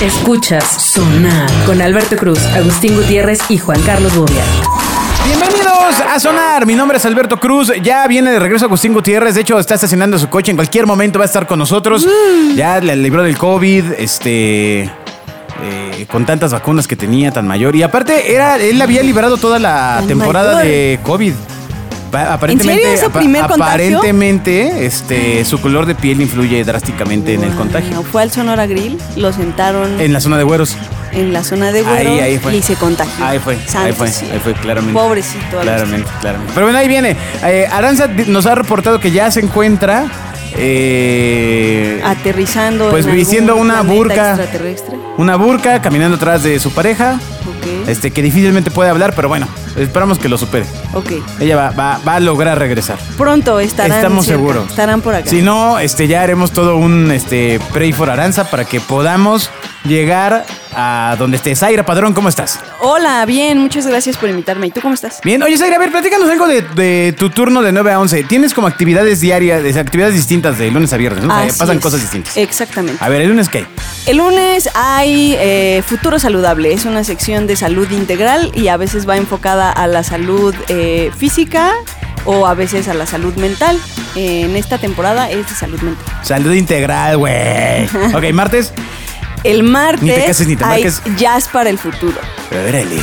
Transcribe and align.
Escuchas 0.00 0.64
Sonar 0.64 1.50
con 1.66 1.80
Alberto 1.82 2.16
Cruz, 2.16 2.40
Agustín 2.54 2.96
Gutiérrez 2.96 3.40
y 3.50 3.58
Juan 3.58 3.80
Carlos 3.82 4.14
Bobia. 4.16 4.42
Bienvenidos 5.26 6.00
a 6.08 6.18
Sonar. 6.18 6.64
Mi 6.64 6.74
nombre 6.74 6.96
es 6.98 7.04
Alberto 7.04 7.38
Cruz. 7.38 7.70
Ya 7.82 8.06
viene 8.06 8.30
de 8.30 8.38
regreso 8.38 8.64
Agustín 8.64 8.94
Gutiérrez. 8.94 9.34
De 9.34 9.42
hecho, 9.42 9.58
está 9.58 9.74
estacionando 9.74 10.18
su 10.18 10.28
coche. 10.30 10.50
En 10.50 10.56
cualquier 10.56 10.86
momento 10.86 11.18
va 11.18 11.24
a 11.24 11.26
estar 11.26 11.46
con 11.46 11.58
nosotros. 11.58 12.06
Ya 12.56 12.80
le 12.80 12.96
libró 12.96 13.22
del 13.22 13.36
COVID. 13.36 13.84
Este. 13.98 14.82
eh, 15.62 16.06
con 16.10 16.24
tantas 16.24 16.52
vacunas 16.52 16.88
que 16.88 16.96
tenía 16.96 17.30
tan 17.30 17.46
mayor. 17.46 17.76
Y 17.76 17.82
aparte, 17.82 18.34
era, 18.34 18.56
él 18.56 18.80
había 18.80 19.02
liberado 19.02 19.36
toda 19.36 19.58
la 19.58 19.96
Tan 19.98 20.08
temporada 20.08 20.54
mayor. 20.54 20.66
de 20.72 21.00
COVID. 21.02 21.34
Pa- 22.10 22.32
Aparentemente, 22.32 22.82
serio 22.82 22.94
ese 22.96 23.06
apa- 23.06 23.18
primer 23.20 23.42
contagio? 23.46 23.64
aparentemente, 23.98 24.84
este, 24.86 25.44
su 25.44 25.60
color 25.60 25.86
de 25.86 25.94
piel 25.94 26.20
influye 26.20 26.64
drásticamente 26.64 27.34
en 27.34 27.44
el 27.44 27.54
contagio. 27.54 28.02
Fue 28.02 28.22
al 28.22 28.30
Sonora 28.30 28.66
Grill, 28.66 28.98
lo 29.16 29.32
sentaron 29.32 30.00
En 30.00 30.12
la 30.12 30.20
zona 30.20 30.36
de 30.36 30.44
güeros. 30.44 30.76
en 31.12 31.32
la 31.32 31.42
zona 31.44 31.70
de 31.72 31.78
Ahí, 31.80 31.84
güeros 31.84 32.20
ahí 32.22 32.38
fue. 32.38 32.56
y 32.56 32.62
se 32.62 32.74
contagió. 32.74 33.24
Ahí 33.24 33.38
fue, 33.38 33.54
ahí 33.54 33.92
fue, 33.92 34.08
ahí 34.08 34.54
claramente. 34.60 34.98
Pobrecito. 34.98 35.60
Claramente, 35.60 36.08
claramente. 36.20 36.52
Pero 36.54 36.66
bueno, 36.66 36.78
ahí 36.78 36.88
viene. 36.88 37.16
Eh, 37.44 37.66
Aranza 37.70 38.06
nos 38.26 38.46
ha 38.46 38.54
reportado 38.54 38.98
que 39.00 39.10
ya 39.10 39.30
se 39.30 39.40
encuentra. 39.40 40.06
Eh, 40.62 42.00
Aterrizando. 42.04 42.90
Pues 42.90 43.06
en 43.06 43.48
algún 43.50 43.66
una 43.70 43.82
burka. 43.82 44.30
Extraterrestre. 44.34 44.96
una 45.16 45.36
burka 45.36 45.80
caminando 45.82 46.16
atrás 46.16 46.42
de 46.42 46.58
su 46.60 46.70
pareja. 46.72 47.18
Este, 47.86 48.10
que 48.10 48.22
difícilmente 48.22 48.70
puede 48.70 48.88
hablar, 48.90 49.12
pero 49.14 49.28
bueno, 49.28 49.46
esperamos 49.76 50.18
que 50.18 50.28
lo 50.28 50.38
supere. 50.38 50.64
Ok. 50.94 51.12
Ella 51.40 51.56
va, 51.56 51.70
va- 51.70 52.00
va 52.06 52.14
a 52.16 52.20
lograr 52.20 52.58
regresar. 52.58 52.98
Pronto 53.18 53.60
estarán. 53.60 53.92
Estamos 53.98 54.24
cerca, 54.24 54.38
seguros. 54.38 54.70
Estarán 54.70 55.00
por 55.02 55.14
acá. 55.14 55.28
Si 55.28 55.42
no, 55.42 55.78
este, 55.78 56.06
ya 56.08 56.22
haremos 56.22 56.52
todo 56.52 56.76
un 56.76 57.10
este, 57.10 57.60
pray 57.72 57.92
for 57.92 58.08
Aranza 58.10 58.44
para 58.50 58.64
que 58.64 58.80
podamos 58.80 59.50
llegar 59.84 60.44
a 60.74 61.16
donde 61.18 61.36
esté. 61.36 61.54
Zaira 61.56 61.84
Padrón, 61.84 62.12
¿cómo 62.14 62.28
estás? 62.28 62.60
Hola, 62.80 63.24
bien, 63.26 63.58
muchas 63.58 63.86
gracias 63.86 64.16
por 64.16 64.28
invitarme. 64.28 64.66
¿Y 64.66 64.70
tú 64.70 64.80
cómo 64.80 64.94
estás? 64.94 65.20
Bien, 65.24 65.42
oye, 65.42 65.56
Zaira, 65.56 65.76
a 65.76 65.78
ver, 65.78 65.90
platícanos 65.90 66.28
algo 66.28 66.46
de, 66.46 66.62
de 66.62 67.14
tu 67.18 67.30
turno 67.30 67.62
de 67.62 67.72
9 67.72 67.92
a 67.92 67.98
11. 68.00 68.24
Tienes 68.24 68.54
como 68.54 68.66
actividades 68.66 69.20
diarias, 69.20 69.62
de- 69.62 69.78
actividades 69.80 70.14
distintas 70.14 70.58
de 70.58 70.70
lunes 70.70 70.92
a 70.92 70.96
viernes, 70.96 71.24
¿no? 71.24 71.34
Así 71.34 71.58
pasan 71.58 71.78
es. 71.78 71.82
cosas 71.82 72.00
distintas. 72.00 72.36
Exactamente. 72.36 73.02
A 73.04 73.08
ver, 73.08 73.22
¿el 73.22 73.28
lunes 73.30 73.48
qué 73.48 73.58
hay? 73.58 73.66
El 74.06 74.18
lunes 74.18 74.68
hay 74.74 75.36
eh, 75.38 75.82
Futuro 75.86 76.18
Saludable, 76.18 76.72
es 76.72 76.84
una 76.84 77.02
sección 77.04 77.46
de 77.46 77.56
salud 77.56 77.90
integral 77.90 78.50
y 78.54 78.68
a 78.68 78.76
veces 78.76 79.08
va 79.08 79.16
enfocada 79.16 79.70
a 79.72 79.86
la 79.86 80.02
salud 80.04 80.54
eh, 80.68 81.10
física 81.16 81.72
o 82.24 82.46
a 82.46 82.54
veces 82.54 82.86
a 82.88 82.94
la 82.94 83.06
salud 83.06 83.34
mental. 83.36 83.78
En 84.14 84.56
esta 84.56 84.78
temporada 84.78 85.30
es 85.30 85.48
de 85.48 85.54
salud 85.54 85.80
mental. 85.80 86.04
Salud 86.22 86.52
integral, 86.52 87.16
güey. 87.18 87.86
Ok, 88.14 88.32
martes. 88.32 88.72
El 89.44 89.62
martes 89.62 90.02
Ni 90.02 90.10
te 90.10 90.24
cases 90.24 90.46
ni 90.46 90.56
te 90.56 90.64
hay 90.64 90.84
marques. 90.84 91.02
Jazz 91.16 91.48
para 91.48 91.70
el 91.70 91.78
Futuro. 91.78 92.20
Órale. 92.50 93.00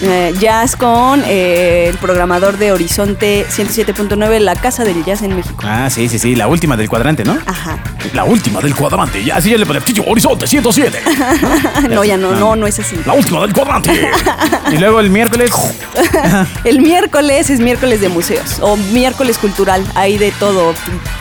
Eh, 0.00 0.32
jazz 0.38 0.76
con 0.76 1.22
eh, 1.26 1.86
el 1.88 1.96
programador 1.98 2.56
de 2.56 2.70
Horizonte 2.70 3.44
107.9, 3.48 4.38
la 4.38 4.54
Casa 4.54 4.84
del 4.84 5.04
Jazz 5.04 5.22
en 5.22 5.34
México. 5.34 5.64
Ah, 5.66 5.90
sí, 5.90 6.08
sí, 6.08 6.20
sí, 6.20 6.36
la 6.36 6.46
última 6.46 6.76
del 6.76 6.88
cuadrante, 6.88 7.24
¿no? 7.24 7.36
Ajá. 7.46 7.78
La 8.14 8.22
última 8.24 8.60
del 8.60 8.76
cuadrante. 8.76 9.24
Ya, 9.24 9.36
así 9.36 9.50
ya 9.50 9.58
le 9.58 9.66
ponemos. 9.66 9.86
"Chicho, 9.86 10.04
Horizonte 10.06 10.46
107. 10.46 11.02
no, 11.90 12.04
ya 12.04 12.16
no, 12.16 12.32
no, 12.32 12.54
no 12.54 12.66
es 12.68 12.78
así. 12.78 12.96
La 13.04 13.14
última 13.14 13.40
del 13.40 13.52
cuadrante. 13.52 13.90
y 14.72 14.76
luego 14.76 15.00
el 15.00 15.10
miércoles. 15.10 15.50
El 16.64 16.80
miércoles 16.80 17.50
es 17.50 17.58
miércoles 17.60 18.00
de 18.00 18.08
museos 18.08 18.58
o 18.60 18.76
miércoles 18.76 19.36
cultural. 19.38 19.84
Hay 19.96 20.16
de 20.16 20.30
todo: 20.32 20.72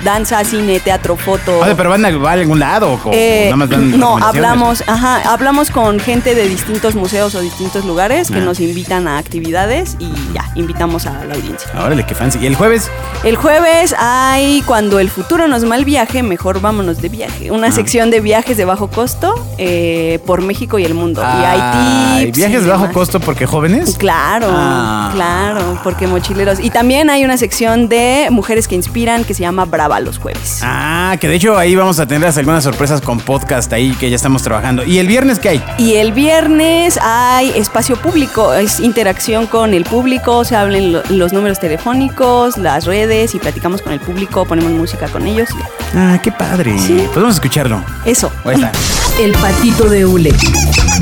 danza, 0.04 0.44
cine, 0.44 0.80
teatro, 0.80 1.16
foto. 1.18 1.60
Oye, 1.60 1.74
pero 1.76 1.90
van 1.90 2.06
a, 2.06 2.10
a 2.10 2.32
algún 2.32 2.60
lado. 2.60 3.00
O, 3.04 3.12
Eh, 3.12 3.46
nada 3.46 3.56
más 3.56 3.70
dan 3.70 3.98
no, 3.98 4.18
hablamos, 4.18 4.84
ajá, 4.86 5.22
hablamos 5.32 5.72
con 5.72 6.00
gente 6.00 6.36
de 6.36 6.48
distintos 6.48 6.94
museos 6.96 7.34
o 7.34 7.42
distintos 7.42 7.86
lugares 7.86 8.30
que 8.30 8.38
Ah. 8.38 8.42
nos 8.42 8.60
invitan 8.68 9.08
a 9.08 9.18
actividades 9.18 9.96
y 10.00 10.10
ya, 10.34 10.50
invitamos 10.56 11.06
a 11.06 11.24
la 11.26 11.34
audiencia. 11.36 11.70
Órale, 11.78 12.06
qué 12.06 12.14
fancy. 12.16 12.40
¿Y 12.42 12.46
el 12.48 12.56
jueves? 12.56 12.90
El 13.24 13.36
jueves 13.36 13.96
hay 13.98 14.62
cuando 14.66 15.00
el 15.00 15.10
futuro 15.10 15.48
nos 15.48 15.64
mal 15.64 15.86
viaje, 15.86 16.22
mejor 16.24 16.62
vámonos 16.62 17.02
de 17.02 17.10
viaje. 17.10 17.52
Una 17.52 17.68
Ah. 17.68 17.72
sección 17.72 18.10
de 18.12 18.20
viajes 18.22 18.58
de 18.58 18.66
bajo 18.66 18.88
costo 18.90 19.34
eh, 19.58 20.20
por 20.26 20.42
México 20.42 20.78
y 20.80 20.86
el 20.86 20.94
mundo. 20.94 21.22
y 21.22 21.26
Ay, 21.26 21.60
hay 21.62 22.26
tips. 22.26 22.38
¿Viajes 22.38 22.64
de 22.64 22.70
bajo 22.70 22.82
demás. 22.84 22.94
costo 22.96 23.20
porque 23.20 23.46
jóvenes? 23.46 23.96
Claro, 23.98 24.48
Ah. 24.50 25.10
claro, 25.14 25.80
porque 25.84 26.06
mochileros. 26.08 26.60
Y 26.60 26.70
también 26.70 27.10
hay 27.10 27.24
una 27.26 27.38
sección 27.38 27.90
de 27.90 28.28
mujeres 28.32 28.68
que 28.68 28.76
inspiran 28.76 29.24
que 29.24 29.34
se 29.34 29.42
llama 29.42 29.66
Brava 29.66 30.00
los 30.00 30.18
jueves. 30.20 30.60
Ah, 30.64 31.16
que 31.20 31.28
de 31.28 31.36
hecho 31.36 31.58
ahí 31.58 31.76
vamos 31.76 32.00
a 32.00 32.06
tener 32.06 32.28
algunas 32.38 32.64
sorpresas 32.64 33.02
con 33.02 33.20
podcast 33.20 33.72
ahí 33.74 33.92
que 34.00 34.10
ya 34.10 34.16
estamos 34.16 34.44
trabajando. 34.44 34.84
¿Y 34.84 35.00
el 35.00 35.08
viernes 35.08 35.40
qué 35.40 35.50
hay? 35.50 35.64
Y 35.78 35.96
el 35.96 36.12
viernes 36.12 37.00
hay 37.02 37.50
espacio 37.56 37.96
público, 37.98 38.54
es 38.58 38.80
interacción 38.80 39.48
con 39.48 39.74
el 39.74 39.84
público, 39.84 40.44
se 40.44 40.56
hablan 40.56 40.92
lo- 40.94 41.04
los 41.10 41.34
números 41.34 41.60
telefónicos, 41.60 42.58
las 42.58 42.86
redes 42.86 43.36
y 43.36 43.40
platicamos 43.40 43.82
con 43.82 43.94
el 43.94 44.00
público, 44.00 44.46
ponemos 44.46 44.72
música 44.72 45.08
con 45.08 45.26
ellos. 45.28 45.50
y. 45.52 45.98
Ah, 45.98 46.20
qué 46.22 46.32
padre. 46.32 46.78
Sí. 46.80 46.96
Pues 47.06 47.16
vamos 47.16 47.30
a 47.36 47.38
escucharlo. 47.38 47.84
Eso. 48.06 48.32
El 49.20 49.32
patito 49.32 49.90
de 49.90 50.06
hule 50.06 50.32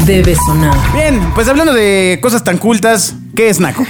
debe 0.05 0.35
sonar. 0.35 0.75
Bien, 0.93 1.19
pues 1.33 1.47
hablando 1.49 1.73
de 1.73 2.19
cosas 2.21 2.43
tan 2.45 2.57
cultas, 2.57 3.13
¿qué 3.35 3.49
es 3.49 3.59
naco? 3.59 3.85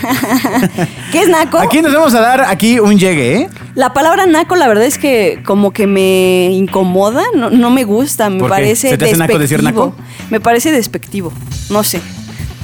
¿Qué 1.11 1.21
es 1.21 1.29
naco? 1.29 1.59
Aquí 1.59 1.81
nos 1.81 1.93
vamos 1.93 2.13
a 2.15 2.21
dar 2.21 2.41
aquí 2.41 2.79
un 2.79 2.97
llegue, 2.97 3.35
¿eh? 3.41 3.49
La 3.75 3.93
palabra 3.93 4.25
naco, 4.25 4.55
la 4.55 4.67
verdad 4.67 4.85
es 4.85 4.97
que 4.97 5.41
como 5.45 5.71
que 5.73 5.85
me 5.85 6.45
incomoda, 6.51 7.21
no, 7.35 7.49
no 7.51 7.69
me 7.69 7.83
gusta, 7.83 8.29
me 8.31 8.39
¿Por 8.39 8.47
qué? 8.49 8.55
parece 8.55 8.89
¿Se 8.89 8.97
te 8.97 9.05
hace 9.05 9.17
naco 9.17 9.37
decir 9.37 9.57
despectivo. 9.61 9.85
naco? 9.97 10.03
Me 10.31 10.39
parece 10.39 10.71
despectivo, 10.71 11.31
no 11.69 11.83
sé. 11.83 12.01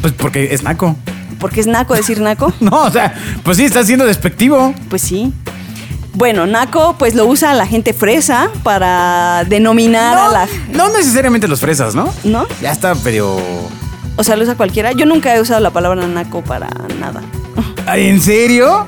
Pues 0.01 0.13
porque 0.13 0.53
es 0.53 0.63
naco. 0.63 0.95
¿Por 1.39 1.51
qué 1.51 1.61
es 1.61 1.67
naco 1.67 1.95
decir 1.95 2.19
naco? 2.21 2.53
No, 2.59 2.83
o 2.83 2.91
sea, 2.91 3.13
pues 3.43 3.57
sí, 3.57 3.65
está 3.65 3.83
siendo 3.83 4.05
despectivo. 4.05 4.73
Pues 4.89 5.01
sí. 5.01 5.33
Bueno, 6.13 6.45
naco 6.45 6.95
pues 6.99 7.15
lo 7.15 7.25
usa 7.25 7.53
la 7.53 7.65
gente 7.65 7.93
fresa 7.93 8.49
para 8.63 9.45
denominar 9.45 10.17
a 10.17 10.27
la... 10.27 10.47
no 10.73 10.89
necesariamente 10.89 11.47
los 11.47 11.61
fresas, 11.61 11.95
¿no? 11.95 12.13
¿No? 12.23 12.45
Ya 12.61 12.71
está 12.71 12.93
medio... 12.95 13.37
O 14.17 14.23
sea, 14.23 14.35
lo 14.35 14.43
usa 14.43 14.55
cualquiera. 14.55 14.91
Yo 14.91 15.05
nunca 15.05 15.33
he 15.35 15.39
usado 15.39 15.61
la 15.61 15.71
palabra 15.71 16.05
naco 16.05 16.43
para 16.43 16.67
nada. 16.99 17.21
¿En 17.95 18.21
serio? 18.21 18.85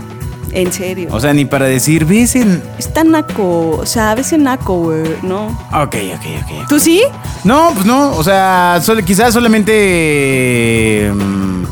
En 0.55 0.71
serio. 0.71 1.09
O 1.11 1.19
sea, 1.19 1.33
ni 1.33 1.45
para 1.45 1.65
decir, 1.65 2.05
ves 2.05 2.35
en... 2.35 2.61
Está 2.77 3.03
naco. 3.03 3.71
O 3.77 3.85
sea, 3.85 4.11
a 4.11 4.15
veces 4.15 4.37
naco, 4.39 4.75
güey. 4.83 5.03
No. 5.23 5.47
Ok, 5.73 5.95
ok, 6.13 6.25
ok. 6.43 6.67
¿Tú 6.69 6.79
sí? 6.79 7.01
No, 7.43 7.71
pues 7.73 7.85
no, 7.85 8.11
o 8.15 8.23
sea, 8.23 8.79
solo- 8.83 9.03
quizás 9.03 9.33
solamente 9.33 11.11
mm, 11.13 11.63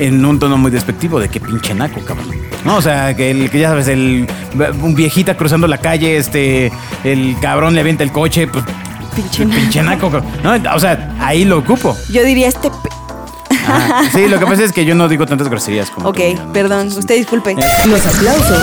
en 0.00 0.24
un 0.24 0.38
tono 0.38 0.56
muy 0.58 0.70
despectivo 0.70 1.20
de 1.20 1.28
qué 1.28 1.40
pinche 1.40 1.74
naco, 1.74 2.00
cabrón. 2.00 2.28
No, 2.64 2.76
o 2.76 2.82
sea, 2.82 3.14
que, 3.14 3.30
el, 3.30 3.50
que 3.50 3.58
ya 3.60 3.68
sabes, 3.68 3.88
el, 3.88 4.26
un 4.82 4.94
viejita 4.94 5.36
cruzando 5.36 5.66
la 5.66 5.78
calle, 5.78 6.16
este, 6.16 6.72
el 7.04 7.36
cabrón 7.40 7.74
le 7.74 7.80
avienta 7.80 8.02
el 8.02 8.10
coche, 8.12 8.46
pues 8.48 8.64
Pinche 9.14 9.46
pinche 9.46 9.80
naco, 9.82 10.10
cabrón. 10.10 10.32
No, 10.42 10.74
o 10.74 10.80
sea, 10.80 11.14
ahí 11.20 11.44
lo 11.44 11.58
ocupo. 11.58 11.96
Yo 12.10 12.24
diría 12.24 12.48
este... 12.48 12.68
Sí, 14.12 14.26
lo 14.28 14.38
que 14.38 14.46
pasa 14.46 14.64
es 14.64 14.72
que 14.72 14.84
yo 14.84 14.94
no 14.94 15.08
digo 15.08 15.26
tantas 15.26 15.48
groserías 15.48 15.90
como 15.90 16.08
Ok, 16.08 16.16
tú, 16.16 16.22
mira, 16.22 16.44
¿no? 16.44 16.52
perdón. 16.52 16.86
Usted 16.88 17.16
disculpe. 17.16 17.54
Los 17.54 18.06
aplausos 18.06 18.62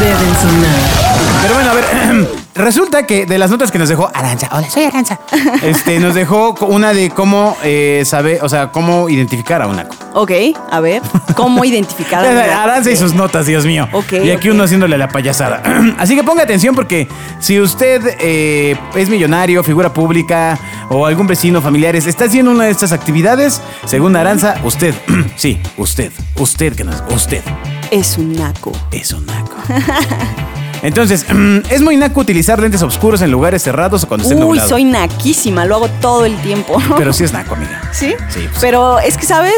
deben 0.00 0.34
sonar. 0.40 1.07
Pero 1.42 1.54
bueno, 1.54 1.70
a 1.70 1.74
ver, 1.74 2.28
resulta 2.54 3.06
que 3.06 3.24
de 3.24 3.38
las 3.38 3.50
notas 3.50 3.70
que 3.70 3.78
nos 3.78 3.88
dejó 3.88 4.10
Aranza, 4.12 4.48
hola, 4.52 4.68
soy 4.68 4.84
Aranza, 4.84 5.20
este, 5.62 5.98
nos 6.00 6.14
dejó 6.14 6.54
una 6.66 6.92
de 6.92 7.10
cómo 7.10 7.56
eh, 7.62 8.02
saber, 8.04 8.40
o 8.42 8.48
sea, 8.48 8.72
cómo 8.72 9.08
identificar 9.08 9.62
a 9.62 9.66
un 9.68 9.76
naco. 9.76 9.94
Ok, 10.14 10.32
a 10.70 10.80
ver. 10.80 11.00
¿Cómo 11.36 11.64
identificar 11.64 12.24
a 12.26 12.30
una- 12.32 12.62
Aranza 12.62 12.90
y 12.90 12.96
sus 12.96 13.14
notas, 13.14 13.46
Dios 13.46 13.64
mío. 13.64 13.88
Ok, 13.92 14.14
y 14.24 14.30
aquí 14.30 14.50
uno 14.50 14.64
haciéndole 14.64 14.98
la 14.98 15.08
payasada. 15.08 15.62
Así 15.98 16.16
que 16.16 16.24
ponga 16.24 16.42
atención 16.42 16.74
porque 16.74 17.06
si 17.38 17.60
usted 17.60 18.16
eh, 18.20 18.76
es 18.96 19.08
millonario, 19.08 19.62
figura 19.62 19.92
pública 19.92 20.58
o 20.90 21.06
algún 21.06 21.26
vecino, 21.28 21.62
familiares, 21.62 22.06
está 22.06 22.24
haciendo 22.24 22.50
una 22.50 22.64
de 22.64 22.70
estas 22.70 22.90
actividades, 22.92 23.62
según 23.86 24.16
Aranza, 24.16 24.56
usted, 24.64 24.94
sí, 25.36 25.60
usted, 25.76 26.10
usted 26.36 26.74
que 26.74 26.82
nos, 26.84 27.02
usted 27.14 27.42
Es 27.92 28.18
un 28.18 28.32
naco. 28.32 28.72
es 28.90 29.12
un 29.12 29.24
naco. 29.24 29.54
Entonces, 30.82 31.26
es 31.70 31.80
muy 31.82 31.96
naco 31.96 32.20
utilizar 32.20 32.60
lentes 32.60 32.82
oscuros 32.82 33.22
en 33.22 33.30
lugares 33.30 33.62
cerrados 33.62 34.04
o 34.04 34.08
cuando 34.08 34.22
esté 34.24 34.34
Uy, 34.36 34.40
nublado. 34.40 34.68
soy 34.68 34.84
naquísima. 34.84 35.64
Lo 35.64 35.76
hago 35.76 35.88
todo 36.00 36.24
el 36.24 36.36
tiempo. 36.42 36.80
Pero 36.96 37.12
sí 37.12 37.24
es 37.24 37.32
naco, 37.34 37.54
amiga. 37.54 37.80
¿Sí? 37.92 38.14
Sí, 38.28 38.46
pues. 38.48 38.58
Pero 38.60 38.98
es 39.00 39.16
que, 39.16 39.26
¿sabes? 39.26 39.54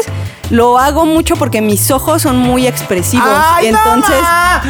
Lo 0.49 0.77
hago 0.77 1.05
mucho 1.05 1.37
porque 1.37 1.61
mis 1.61 1.91
ojos 1.91 2.23
son 2.23 2.35
muy 2.37 2.67
expresivos. 2.67 3.25
¡Ay, 3.25 3.67
entonces, 3.67 4.17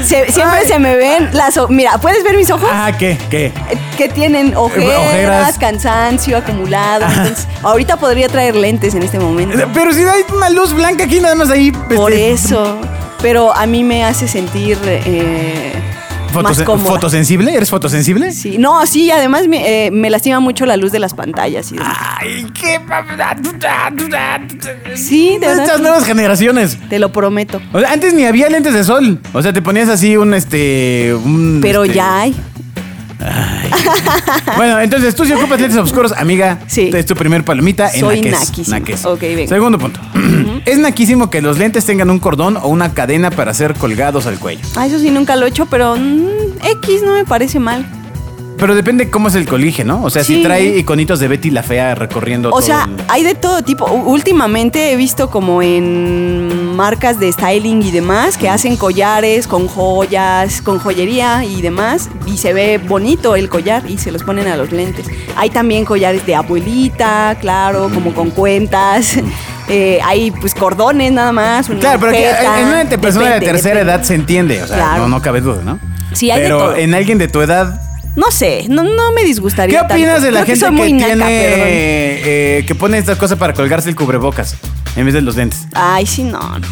se- 0.08 0.32
siempre 0.32 0.60
Ay. 0.60 0.68
se 0.68 0.78
me 0.78 0.96
ven 0.96 1.30
las... 1.34 1.58
Mira, 1.70 1.98
¿puedes 1.98 2.24
ver 2.24 2.38
mis 2.38 2.52
ojos? 2.52 2.70
Ah, 2.72 2.92
¿qué? 2.96 3.18
¿Qué? 3.32 3.48
Eh, 3.48 3.54
Que 3.98 4.08
tienen 4.08 4.56
ojeras, 4.56 5.00
ojeras. 5.08 5.58
cansancio 5.58 6.38
acumulado. 6.38 7.06
Entonces, 7.08 7.48
ahorita 7.64 7.98
podría 7.98 8.30
traer 8.30 8.56
lentes 8.56 8.94
en 8.94 9.02
este 9.02 9.18
momento. 9.18 9.58
Pero 9.74 9.92
si 9.92 10.02
hay 10.04 10.22
una 10.32 10.52
luz 10.52 10.72
blanca 10.72 11.06
aquí, 11.06 11.20
nada 11.20 11.34
más 11.34 11.50
ahí. 11.50 11.72
Por 11.72 12.12
este, 12.14 12.32
eso. 12.32 12.78
Pero 13.20 13.52
a 13.56 13.66
mí 13.66 13.84
me 13.84 14.04
hace 14.06 14.28
sentir... 14.28 14.78
eh, 14.86 15.71
Fotos- 16.32 16.58
más 16.58 16.64
cómoda. 16.64 16.90
¿Fotosensible? 16.90 17.54
¿Eres 17.56 17.70
fotosensible? 17.70 18.32
Sí, 18.32 18.58
no, 18.58 18.86
sí, 18.86 19.12
además 19.12 19.48
me, 19.48 19.88
eh, 19.88 19.92
me 19.92 20.10
lastima 20.10 20.40
mucho 20.40 20.66
la 20.66 20.78
luz 20.78 20.92
de 20.92 21.00
las 21.00 21.14
pantallas. 21.14 21.72
Y 21.72 21.76
demás. 21.78 21.98
Ay, 22.20 22.46
qué... 22.54 22.80
Sí, 24.96 25.38
de 25.40 25.48
verdad. 25.48 25.64
Estas 25.66 25.82
nuevas 25.82 26.06
generaciones. 26.06 26.78
Te 26.90 27.00
lo 27.00 27.12
prometo. 27.12 27.62
O 27.74 27.80
sea, 27.80 27.92
antes 27.92 28.14
ni 28.14 28.26
había 28.26 28.50
lentes 28.50 28.74
de 28.74 28.84
sol. 28.84 29.20
O 29.34 29.42
sea, 29.42 29.54
te 29.54 29.62
ponías 29.62 29.90
así 29.90 30.18
un 30.18 30.34
este. 30.34 31.14
un, 31.14 31.60
Pero 31.62 31.84
este- 31.84 31.96
ya 31.96 32.20
hay. 32.22 32.36
Bueno, 34.58 34.80
entonces 34.80 35.16
tú 35.16 35.26
si 35.26 35.34
ocupas 35.34 35.60
lentes 35.60 35.78
oscuros, 35.80 36.12
amiga. 36.14 36.60
Sí. 36.68 36.90
Es 36.94 37.06
tu 37.06 37.16
primer 37.16 37.44
palomita 37.44 37.90
en 37.94 38.00
Soy 38.02 38.22
naques. 38.22 38.40
naquísima. 38.48 38.80
naques. 38.80 39.06
Ok, 39.06 39.22
venga. 39.22 39.48
Segundo 39.48 39.78
punto. 39.80 40.00
es 40.66 40.78
naquísimo 40.78 41.30
que 41.30 41.42
los 41.42 41.58
lentes 41.58 41.86
tengan 41.86 42.10
un 42.10 42.20
cordón 42.20 42.58
o 42.58 42.68
una 42.68 42.94
cadena 42.94 43.32
para 43.32 43.54
ser 43.54 43.76
colgados 43.76 44.26
al 44.28 44.40
cuello. 44.40 44.62
Ah, 44.76 44.86
eso 44.88 45.00
sí 45.00 45.10
nunca 45.12 45.36
lo 45.36 45.46
he 45.46 45.50
hecho, 45.50 45.66
pero 45.68 45.96
mm, 45.98 46.66
X 46.84 47.02
no 47.04 47.14
me 47.14 47.26
parece 47.26 47.60
mal. 47.60 47.86
Pero 48.58 48.76
depende 48.76 49.10
cómo 49.10 49.28
es 49.28 49.34
el 49.34 49.48
colige, 49.48 49.84
¿no? 49.84 50.04
O 50.04 50.12
sea, 50.12 50.24
si 50.24 50.44
trae 50.44 50.78
iconitos 50.78 51.20
de 51.20 51.28
Betty 51.28 51.50
la 51.50 51.64
Fea 51.64 51.96
recorriendo 51.96 52.50
O 52.50 52.52
todo 52.52 52.62
sea, 52.62 52.84
el- 52.96 53.04
hay 53.08 53.24
de 53.24 53.34
todo 53.34 53.64
tipo. 53.64 53.86
Últimamente 53.90 54.92
he 54.92 54.96
visto 54.98 55.32
como 55.32 55.64
en 55.64 56.61
marcas 56.82 57.20
de 57.20 57.32
styling 57.32 57.84
y 57.84 57.92
demás 57.92 58.38
que 58.38 58.50
hacen 58.50 58.76
collares 58.76 59.46
con 59.46 59.68
joyas, 59.68 60.64
con 60.64 60.80
joyería 60.80 61.44
y 61.46 61.62
demás. 61.62 62.10
Y 62.26 62.38
se 62.38 62.54
ve 62.54 62.80
bonito 62.80 63.36
el 63.36 63.50
collar 63.50 63.84
y 63.88 64.00
se 64.00 64.12
los 64.12 64.24
ponen 64.24 64.48
a 64.48 64.58
los 64.58 64.72
lentes. 64.72 65.06
Hay 65.36 65.52
también 65.52 65.86
collares 65.86 66.26
de 66.26 66.34
abuelita, 66.34 67.38
claro, 67.40 67.92
como 67.94 68.14
con 68.16 68.32
cuentas. 68.32 69.18
Eh, 69.70 70.00
hay 70.04 70.32
pues 70.32 70.54
cordones 70.54 71.14
nada 71.14 71.32
más. 71.32 71.70
una 71.70 71.80
Claro, 71.80 72.00
pero 72.02 72.12
que 72.12 72.30
en 72.30 72.68
una 72.68 72.84
persona 73.00 73.30
de 73.36 73.40
tercera 73.40 73.76
depende. 73.76 73.94
edad 73.94 74.04
se 74.04 74.16
entiende, 74.16 74.62
o 74.64 74.68
sea, 74.68 74.76
Claro. 74.76 75.04
no, 75.04 75.08
no 75.08 75.22
cabe 75.22 75.40
duda, 75.40 75.62
¿no? 75.64 75.80
Sí, 76.12 76.30
hay 76.30 76.42
de 76.42 76.46
pero 76.48 76.58
todo. 76.60 76.76
en 76.76 76.94
alguien 76.94 77.18
de 77.20 77.30
tu 77.30 77.40
edad, 77.42 77.80
No 78.18 78.32
sé, 78.32 78.66
no, 78.68 78.84
no 78.84 79.14
me 79.14 79.24
disgustaría. 79.24 79.80
¿qué 79.80 79.86
opinas 79.94 80.16
tanto. 80.16 80.26
de 80.26 80.32
la 80.32 80.44
Creo 80.44 80.58
gente 80.58 80.66
que, 80.84 80.94
naca, 81.16 81.28
tiene, 81.28 81.28
eh, 81.30 82.64
que 82.68 82.76
pone 82.76 82.98
estas 82.98 83.18
cosas 83.18 83.38
para 83.38 83.54
colgarse 83.54 83.88
el 83.88 83.96
cubrebocas 83.96 84.58
en 84.96 85.06
vez 85.06 85.14
de 85.14 85.22
los 85.22 85.36
lentes? 85.36 85.68
Ay, 85.74 86.06
sí, 86.06 86.24
no, 86.24 86.40
no. 86.60 86.68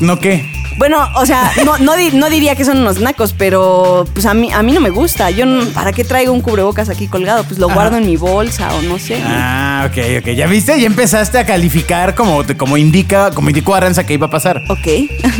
¿No 0.00 0.18
qué? 0.18 0.50
Bueno, 0.78 0.98
o 1.16 1.26
sea, 1.26 1.50
no, 1.64 1.76
no, 1.78 1.94
di- 1.96 2.10
no 2.12 2.30
diría 2.30 2.54
que 2.56 2.64
son 2.64 2.78
unos 2.78 3.00
nacos, 3.00 3.34
pero 3.36 4.06
pues 4.14 4.24
a 4.26 4.32
mí, 4.34 4.50
a 4.52 4.62
mí 4.62 4.72
no 4.72 4.80
me 4.80 4.88
gusta. 4.90 5.30
Yo, 5.30 5.44
no- 5.44 5.64
¿para 5.72 5.92
qué 5.92 6.04
traigo 6.04 6.32
un 6.32 6.40
cubrebocas 6.40 6.88
aquí 6.88 7.06
colgado? 7.06 7.44
Pues 7.44 7.58
lo 7.58 7.68
guardo 7.68 7.96
en 7.98 8.06
mi 8.06 8.16
bolsa 8.16 8.74
o 8.74 8.82
no 8.82 8.98
sé. 8.98 9.22
Ah, 9.26 9.88
ok, 9.90 9.98
ok. 10.20 10.28
¿Ya 10.34 10.46
viste? 10.46 10.80
Ya 10.80 10.86
empezaste 10.86 11.38
a 11.38 11.44
calificar 11.46 12.14
como, 12.14 12.42
como 12.56 12.76
indica, 12.76 13.30
como 13.32 13.50
indicó 13.50 13.74
Aranza 13.74 14.04
que 14.06 14.14
iba 14.14 14.26
a 14.28 14.30
pasar. 14.30 14.62
Ok. 14.68 14.88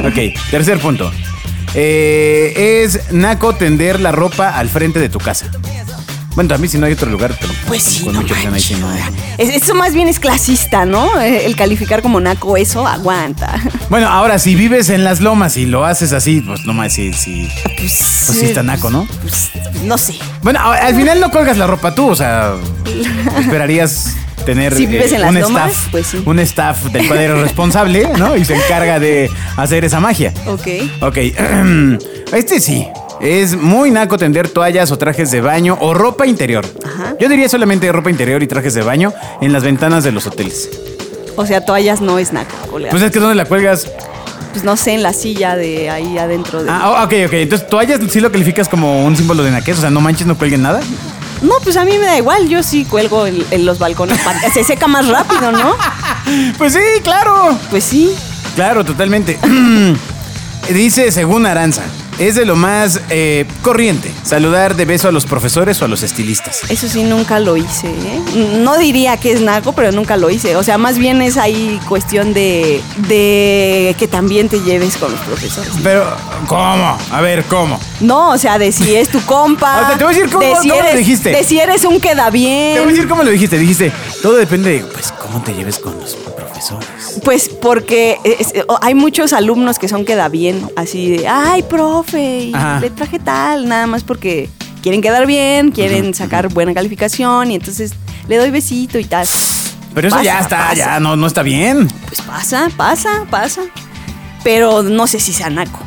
Ok, 0.06 0.34
tercer 0.50 0.78
punto. 0.78 1.10
Eh, 1.74 2.82
es 2.84 3.12
naco 3.12 3.54
tender 3.54 4.00
la 4.00 4.10
ropa 4.12 4.50
al 4.50 4.68
frente 4.68 4.98
de 4.98 5.08
tu 5.08 5.18
casa. 5.20 5.50
Bueno, 6.34 6.54
a 6.54 6.58
mí 6.58 6.68
si 6.68 6.78
no 6.78 6.86
hay 6.86 6.92
otro 6.92 7.10
lugar, 7.10 7.36
pero 7.40 7.52
Pues 7.66 7.82
sí, 7.82 8.06
no 8.08 8.20
ahí 8.20 8.74
Eso 9.38 9.74
más 9.74 9.94
bien 9.94 10.08
es 10.08 10.20
clasista, 10.20 10.84
¿no? 10.84 11.20
Eh, 11.20 11.44
El 11.46 11.56
calificar 11.56 12.02
como 12.02 12.20
naco, 12.20 12.56
eso 12.56 12.86
aguanta. 12.86 13.60
Bueno, 13.88 14.08
ahora 14.08 14.38
si 14.38 14.54
vives 14.54 14.90
en 14.90 15.02
las 15.02 15.20
lomas 15.20 15.56
y 15.56 15.66
lo 15.66 15.84
haces 15.84 16.12
así, 16.12 16.40
pues 16.40 16.64
no 16.66 16.72
más, 16.72 16.92
sí. 16.92 17.10
Pues, 17.76 18.22
Pues 18.26 18.38
sí 18.38 18.46
está 18.46 18.62
naco, 18.62 18.90
¿no? 18.90 19.06
Pues, 19.22 19.50
no 19.84 19.98
sé. 19.98 20.14
Bueno, 20.42 20.60
al 20.60 20.94
final 20.94 21.20
no 21.20 21.30
colgas 21.30 21.58
la 21.58 21.66
ropa 21.66 21.94
tú, 21.94 22.08
o 22.10 22.14
sea, 22.16 22.52
esperarías 23.40 24.14
tener 24.46 24.74
Si 24.74 24.86
vives 24.86 25.12
en 25.12 25.20
las 25.20 25.30
un 25.30 25.40
lomas, 25.40 25.70
staff, 25.72 25.88
pues 25.90 26.06
sí. 26.06 26.22
un 26.24 26.38
staff 26.38 26.84
del 26.84 27.06
cual 27.08 27.20
eres 27.20 27.38
responsable, 27.38 28.08
¿no? 28.18 28.36
Y 28.36 28.44
se 28.44 28.54
encarga 28.54 28.98
de 28.98 29.30
hacer 29.56 29.84
esa 29.84 30.00
magia. 30.00 30.32
Ok. 30.46 30.66
Ok, 31.02 31.16
este 32.32 32.60
sí. 32.60 32.86
Es 33.20 33.55
muy 33.56 33.90
naco 33.90 34.17
tender 34.17 34.49
toallas 34.49 34.90
o 34.93 34.99
trajes 34.99 35.31
de 35.31 35.40
baño 35.40 35.76
o 35.81 35.93
ropa 35.94 36.26
interior. 36.26 36.64
Ajá. 36.84 37.14
Yo 37.20 37.28
diría 37.28 37.49
solamente 37.49 37.90
ropa 37.93 38.11
interior 38.11 38.43
y 38.43 38.46
trajes 38.46 38.72
de 38.75 38.82
baño 38.82 39.12
en 39.43 39.52
las 39.52 39.62
ventanas 39.62 40.05
de 40.05 40.12
los 40.12 40.26
hoteles. 40.26 40.70
O 41.37 41.44
sea, 41.46 41.64
toallas 41.64 42.00
no 42.00 42.19
es 42.19 42.32
naco. 42.32 42.55
colgar. 42.70 42.90
Pues 42.90 43.02
es 43.02 43.11
que 43.11 43.19
donde 43.20 43.34
la 43.34 43.44
cuelgas. 43.44 43.90
Pues 44.52 44.64
no 44.64 44.76
sé, 44.76 44.94
en 44.94 45.02
la 45.02 45.12
silla 45.12 45.55
de 45.56 45.90
ahí 45.90 46.19
adentro 46.19 46.62
de. 46.64 46.70
Ah, 46.70 47.02
ok, 47.05 47.12
ok. 47.26 47.32
Entonces, 47.34 47.69
toallas 47.69 48.00
sí 48.11 48.20
lo 48.20 48.32
calificas 48.32 48.69
como 48.69 49.05
un 49.05 49.14
símbolo 49.17 49.43
de 49.44 49.50
naquez. 49.50 49.78
O 49.78 49.81
sea, 49.82 49.90
no 49.90 50.00
manches, 50.00 50.26
no 50.26 50.37
cuelguen 50.37 50.62
nada. 50.62 50.81
No, 51.43 51.55
pues 51.62 51.76
a 51.76 51.84
mí 51.84 51.93
me 51.99 52.06
da 52.06 52.16
igual. 52.19 52.49
Yo 52.49 52.62
sí 52.62 52.84
cuelgo 52.84 53.26
en, 53.26 53.44
en 53.50 53.64
los 53.66 53.78
balcones. 53.78 54.19
para- 54.20 54.40
Se 54.52 54.64
seca 54.64 54.87
más 54.88 55.06
rápido, 55.08 55.52
¿no? 55.52 55.75
Pues 56.58 56.73
sí, 56.75 56.78
claro. 57.02 57.56
Pues 57.70 57.84
sí. 57.84 58.12
Claro, 58.55 58.84
totalmente. 58.84 59.38
Dice, 60.69 61.11
según 61.11 61.46
Aranza, 61.46 61.82
es 62.20 62.37
de 62.37 62.44
lo 62.44 62.55
más 62.55 63.00
eh, 63.11 63.46
corriente 63.62 64.12
saludar 64.22 64.76
de 64.76 64.84
beso 64.84 65.08
a 65.08 65.12
los 65.12 65.25
profesores 65.26 65.82
o 65.82 65.84
a 65.84 65.88
los 65.88 66.02
estilistas. 66.05 66.61
Eso 66.70 66.88
sí, 66.88 67.02
nunca 67.02 67.40
lo 67.40 67.56
hice. 67.56 67.88
¿eh? 67.88 68.20
No 68.62 68.78
diría 68.78 69.17
que 69.17 69.32
es 69.32 69.40
naco, 69.40 69.72
pero 69.72 69.90
nunca 69.90 70.17
lo 70.17 70.31
hice. 70.31 70.55
O 70.56 70.62
sea, 70.62 70.78
más 70.78 70.99
bien 70.99 71.20
es 71.22 71.37
ahí 71.37 71.81
cuestión 71.88 72.32
de, 72.32 72.81
de 73.08 73.96
que 73.99 74.06
también 74.06 74.49
te 74.49 74.61
lleves 74.61 74.96
con 74.96 75.11
los 75.11 75.20
profesores. 75.22 75.72
Pero, 75.82 76.06
¿cómo? 76.46 76.96
A 77.11 77.20
ver, 77.20 77.44
¿cómo? 77.44 77.81
No, 78.00 78.31
o 78.31 78.38
sea, 78.38 78.58
de 78.58 78.70
si 78.73 78.94
es 78.94 79.08
tu 79.08 79.20
compa. 79.25 79.94
Te 79.99 80.05
voy 80.05 80.14
a 80.14 80.16
decir 80.16 80.31
cómo- 80.32 80.46
de 80.46 80.55
si 80.62 80.69
cómo 80.69 80.82
lo 80.82 80.96
dijiste. 80.96 81.31
De 81.31 81.44
si 81.44 81.58
eres 81.58 81.84
un 81.84 82.00
queda 82.00 82.31
bien. 82.31 82.75
Te 82.75 82.81
voy 82.81 82.88
a 82.90 82.93
decir 82.93 83.08
cómo 83.08 83.23
lo 83.25 83.31
dijiste. 83.31 83.58
Dijiste, 83.58 83.93
todo 84.23 84.37
depende 84.37 84.70
de, 84.73 84.78
pues, 84.84 85.12
cómo 85.30 85.44
te 85.44 85.54
lleves 85.54 85.78
con 85.78 85.98
los 86.00 86.14
profesores. 86.16 87.20
Pues 87.24 87.48
porque 87.48 88.18
es- 88.24 88.52
o- 88.68 88.78
hay 88.82 88.94
muchos 88.94 89.32
alumnos 89.32 89.78
que 89.78 89.88
son 89.88 90.04
queda 90.04 90.28
bien, 90.28 90.68
así 90.76 91.16
de, 91.16 91.28
ay, 91.28 91.62
profe, 91.62 92.44
y 92.44 92.54
Ajá. 92.54 92.80
le 92.80 92.90
traje 92.90 93.18
tal, 93.18 93.68
nada 93.68 93.86
más 93.86 94.02
porque 94.04 94.48
quieren 94.82 95.00
quedar 95.02 95.26
bien, 95.26 95.70
quieren 95.70 96.14
sacar 96.14 96.48
buena 96.48 96.74
calificación 96.74 97.50
y 97.50 97.54
entonces 97.56 97.92
le 98.28 98.36
doy 98.36 98.50
besito 98.50 98.98
y 98.98 99.04
tal. 99.04 99.26
Pero 99.94 100.08
eso 100.08 100.16
Pasa, 100.16 100.24
ya 100.24 100.38
está, 100.40 100.58
pasa. 100.58 100.74
ya 100.74 101.00
no, 101.00 101.16
no 101.16 101.26
está 101.26 101.42
bien. 101.42 101.88
Pues 102.06 102.20
pasa, 102.22 102.68
pasa, 102.76 103.24
pasa. 103.30 103.62
Pero 104.44 104.82
no 104.82 105.06
sé 105.06 105.20
si 105.20 105.32
sea 105.32 105.50
naco. 105.50 105.80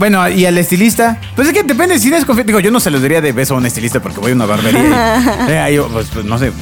Bueno, 0.00 0.26
y 0.30 0.46
al 0.46 0.56
estilista, 0.56 1.20
pues 1.36 1.46
es 1.46 1.52
que 1.54 1.62
depende 1.62 1.98
si 1.98 2.08
eres 2.08 2.24
confiante. 2.24 2.50
Digo, 2.52 2.60
yo 2.60 2.70
no 2.70 2.80
se 2.80 2.90
lo 2.90 2.98
daría 3.00 3.20
de 3.20 3.32
beso 3.32 3.54
a 3.54 3.58
un 3.58 3.66
estilista 3.66 4.00
porque 4.00 4.18
voy 4.18 4.32
a 4.32 4.34
una 4.34 4.46
barbería. 4.46 4.80
y, 5.46 5.50
eh, 5.52 5.58
ahí, 5.58 5.78
pues, 5.92 6.08
pues, 6.12 6.24
no 6.24 6.38
sé, 6.38 6.52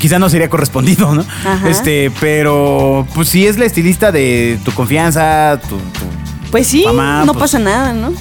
quizá 0.00 0.18
no 0.18 0.30
sería 0.30 0.48
correspondido, 0.48 1.14
¿no? 1.14 1.22
Ajá. 1.44 1.68
Este, 1.68 2.10
pero 2.18 3.06
pues 3.14 3.28
si 3.28 3.46
es 3.46 3.58
la 3.58 3.66
estilista 3.66 4.10
de 4.10 4.58
tu 4.64 4.72
confianza, 4.72 5.60
tu, 5.68 5.76
tu- 5.76 6.50
Pues 6.50 6.66
sí, 6.66 6.82
Mamá, 6.86 7.24
no 7.26 7.34
pues- 7.34 7.42
pasa 7.42 7.58
nada, 7.58 7.92
¿no? 7.92 8.08
¿no? 8.08 8.16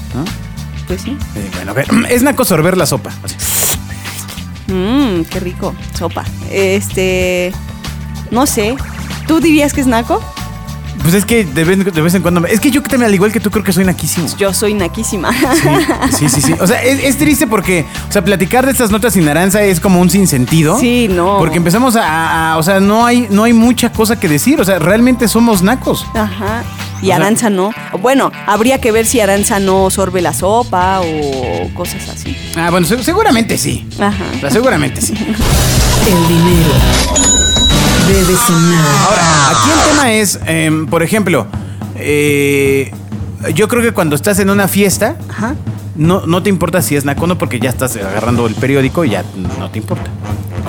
Pues 0.85 1.01
sí. 1.01 1.17
Eh, 1.35 1.49
bueno, 1.55 1.71
a 1.71 1.73
ver, 1.73 1.87
es 2.09 2.21
naco 2.21 2.43
sorber 2.43 2.75
la 2.75 2.85
sopa. 2.85 3.11
Mmm, 4.67 5.21
qué 5.29 5.39
rico, 5.39 5.73
sopa. 5.97 6.25
Este, 6.51 7.53
no 8.31 8.45
sé. 8.45 8.75
¿Tú 9.27 9.39
dirías 9.39 9.71
que 9.73 9.79
es 9.81 9.87
naco? 9.87 10.21
Pues 11.07 11.15
es 11.15 11.25
que 11.25 11.45
de 11.45 11.63
vez, 11.63 11.85
de 11.85 12.01
vez 12.01 12.13
en 12.15 12.21
cuando. 12.21 12.41
me- 12.41 12.51
Es 12.51 12.59
que 12.59 12.69
yo 12.69 12.81
también, 12.81 13.03
al 13.03 13.13
igual 13.15 13.31
que 13.31 13.39
tú, 13.39 13.49
creo 13.49 13.63
que 13.63 13.71
soy 13.71 13.85
naquísimo. 13.85 14.27
Yo 14.37 14.53
soy 14.53 14.73
naquísima. 14.73 15.31
Sí, 16.11 16.27
sí, 16.27 16.41
sí. 16.41 16.53
O 16.59 16.67
sea, 16.67 16.83
es, 16.83 17.01
es 17.01 17.17
triste 17.17 17.47
porque, 17.47 17.85
o 18.09 18.11
sea, 18.11 18.21
platicar 18.25 18.65
de 18.65 18.73
estas 18.73 18.91
notas 18.91 19.13
sin 19.13 19.23
naranza 19.23 19.61
es 19.61 19.79
como 19.79 20.01
un 20.01 20.09
sinsentido. 20.09 20.77
Sí, 20.77 21.07
no. 21.09 21.37
Porque 21.37 21.57
empezamos 21.59 21.95
a, 21.95 22.51
a- 22.53 22.57
o 22.57 22.63
sea, 22.63 22.81
no 22.81 23.05
hay, 23.05 23.25
no 23.29 23.45
hay 23.45 23.53
mucha 23.53 23.89
cosa 23.93 24.19
que 24.19 24.27
decir. 24.27 24.59
O 24.59 24.65
sea, 24.65 24.79
realmente 24.79 25.29
somos 25.29 25.61
nacos. 25.61 26.05
Ajá. 26.13 26.63
Y 27.01 27.05
O 27.05 27.07
sea- 27.07 27.15
Aranza 27.15 27.49
no. 27.49 27.71
Bueno, 28.01 28.29
habría 28.45 28.81
que 28.81 28.91
ver 28.91 29.05
si 29.05 29.21
Aranza 29.21 29.59
no 29.59 29.89
sorbe 29.89 30.21
la 30.21 30.33
sopa 30.33 30.99
o 30.99 31.69
cosas 31.73 32.09
así. 32.09 32.35
Ah, 32.57 32.69
bueno, 32.69 32.85
se- 32.85 33.01
seguramente 33.01 33.57
sí. 33.57 33.87
Ajá. 33.97 34.25
O 34.35 34.39
sea, 34.41 34.49
seguramente 34.51 34.99
sí. 34.99 35.13
El 36.07 36.27
dinero 36.27 37.36
debe 38.07 38.35
sonar. 38.35 38.85
Ahora, 39.07 39.49
aquí 39.51 39.69
el 39.71 39.89
tema 39.91 40.11
es, 40.13 40.39
em, 40.45 40.85
por 40.87 41.03
ejemplo, 41.03 41.47
eh, 41.95 42.91
yo 43.53 43.67
creo 43.67 43.81
que 43.83 43.91
cuando 43.91 44.15
estás 44.15 44.39
en 44.39 44.49
una 44.49 44.67
fiesta, 44.67 45.15
Ajá. 45.29 45.55
no, 45.95 46.25
no 46.25 46.41
te 46.43 46.49
importa 46.49 46.81
si 46.81 46.95
es 46.95 47.05
naco 47.05 47.25
o 47.25 47.27
no, 47.27 47.37
porque 47.37 47.59
ya 47.59 47.69
estás 47.69 47.95
agarrando 47.97 48.47
el 48.47 48.55
periódico 48.55 49.05
y 49.05 49.11
ya 49.11 49.23
no 49.59 49.69
te 49.69 49.79
importa. 49.79 50.09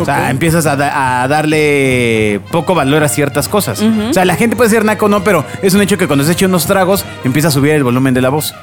O 0.01 0.05
sea, 0.05 0.31
empiezas 0.31 0.65
a, 0.67 0.77
da- 0.77 1.23
a 1.25 1.29
darle 1.29 2.41
poco 2.53 2.73
valor 2.75 3.03
a 3.03 3.09
ciertas 3.09 3.49
cosas. 3.49 3.81
O 3.83 4.13
sea, 4.13 4.25
la 4.25 4.37
gente 4.37 4.55
puede 4.55 4.71
ser 4.71 4.85
naco 4.85 5.09
no, 5.09 5.25
pero 5.25 5.45
es 5.61 5.75
un 5.75 5.81
hecho 5.83 5.99
que 5.99 6.07
cuando 6.07 6.25
se 6.25 6.33
echa 6.33 6.47
unos 6.47 6.67
tragos, 6.67 7.05
empieza 7.25 7.49
a 7.49 7.51
subir 7.51 7.73
el 7.73 7.83
volumen 7.85 8.15
de 8.15 8.21
la 8.23 8.29
voz, 8.29 8.55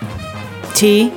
Sí, 0.73 1.11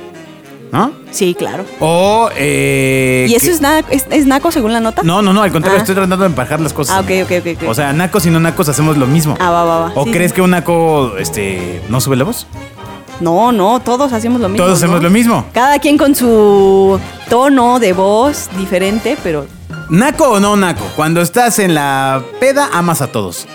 ¿no? 0.71 0.91
sí, 1.11 1.35
claro. 1.35 1.65
O... 1.79 2.29
eh, 2.35 3.25
¿Y 3.29 3.35
eso 3.35 3.47
que- 3.47 3.51
es, 3.51 3.61
na- 3.61 3.79
es, 3.89 4.05
es 4.09 4.25
naco 4.25 4.51
según 4.51 4.73
la 4.73 4.79
nota? 4.79 5.01
No, 5.03 5.21
no, 5.21 5.33
no, 5.33 5.41
al 5.43 5.51
contrario, 5.51 5.77
Ah. 5.79 5.81
estoy 5.81 5.95
tratando 5.95 6.17
de 6.17 6.25
empajar 6.27 6.59
las 6.61 6.73
cosas. 6.73 6.95
Ah, 6.97 7.01
ok, 7.01 7.09
ok, 7.23 7.31
ok. 7.39 7.63
ok. 7.63 7.69
O 7.69 7.73
sea, 7.73 7.91
nacos 7.93 8.25
y 8.25 8.29
no 8.29 8.39
nacos 8.39 8.69
hacemos 8.69 8.97
lo 8.97 9.07
mismo. 9.07 9.35
ah, 9.39 9.49
va, 9.51 9.63
va, 9.63 9.79
va. 9.79 9.91
¿O 9.95 10.05
Sí, 10.05 10.11
crees 10.11 10.31
sí. 10.31 10.35
que 10.35 10.41
un 10.41 10.51
naco 10.51 11.13
este, 11.17 11.81
no 11.89 11.99
sube 12.01 12.15
la 12.15 12.23
voz? 12.25 12.45
No, 13.19 13.51
no, 13.51 13.81
todos 13.81 14.13
hacemos 14.13 14.39
lo 14.39 14.47
mismo. 14.47 14.65
Todos 14.65 14.77
hacemos 14.77 15.03
lo 15.03 15.09
mismo. 15.09 15.45
Cada 15.53 15.79
quien 15.79 15.97
con 15.97 16.15
su 16.15 16.99
tono 17.29 17.79
de 17.79 17.91
voz 17.93 18.49
diferente, 18.57 19.17
pero 19.23 19.45
¿Naco 19.89 20.29
o 20.29 20.39
no 20.39 20.55
naco? 20.55 20.85
Cuando 20.95 21.19
estás 21.19 21.57
en 21.59 21.73
la 21.73 22.21
peda, 22.39 22.69
amas 22.71 23.01
a 23.01 23.07
todos. 23.07 23.47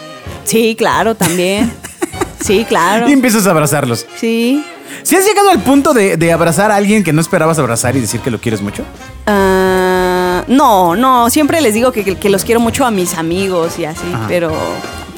sí, 0.45 0.75
claro, 0.77 1.15
también. 1.15 1.73
sí, 2.41 2.65
claro. 2.69 3.09
Y 3.09 3.13
empiezas 3.13 3.47
a 3.47 3.53
abrazarlos. 3.53 4.05
Sí. 4.21 4.65
¿Si 5.03 5.17
has 5.17 5.25
llegado 5.27 5.51
al 5.51 5.61
punto 5.61 5.93
de, 5.95 6.17
de 6.17 6.33
abrazar 6.33 6.71
a 6.71 6.77
alguien 6.77 7.05
que 7.05 7.13
no 7.13 7.21
esperabas 7.21 7.59
abrazar 7.59 7.97
y 7.97 8.01
decir 8.01 8.21
que 8.21 8.31
lo 8.31 8.41
quieres 8.41 8.61
mucho? 8.63 8.85
Ah, 9.27 10.45
no, 10.49 10.95
no, 10.97 11.31
siempre 11.31 11.61
les 11.61 11.75
digo 11.75 11.93
que, 11.93 12.05
que- 12.05 12.17
que 12.17 12.31
los 12.31 12.45
quiero 12.45 12.61
mucho 12.61 12.85
a 12.85 12.91
mis 12.91 13.15
amigos 13.15 13.79
y 13.79 13.85
así, 13.85 14.07
Ajá. 14.13 14.27
pero 14.29 14.53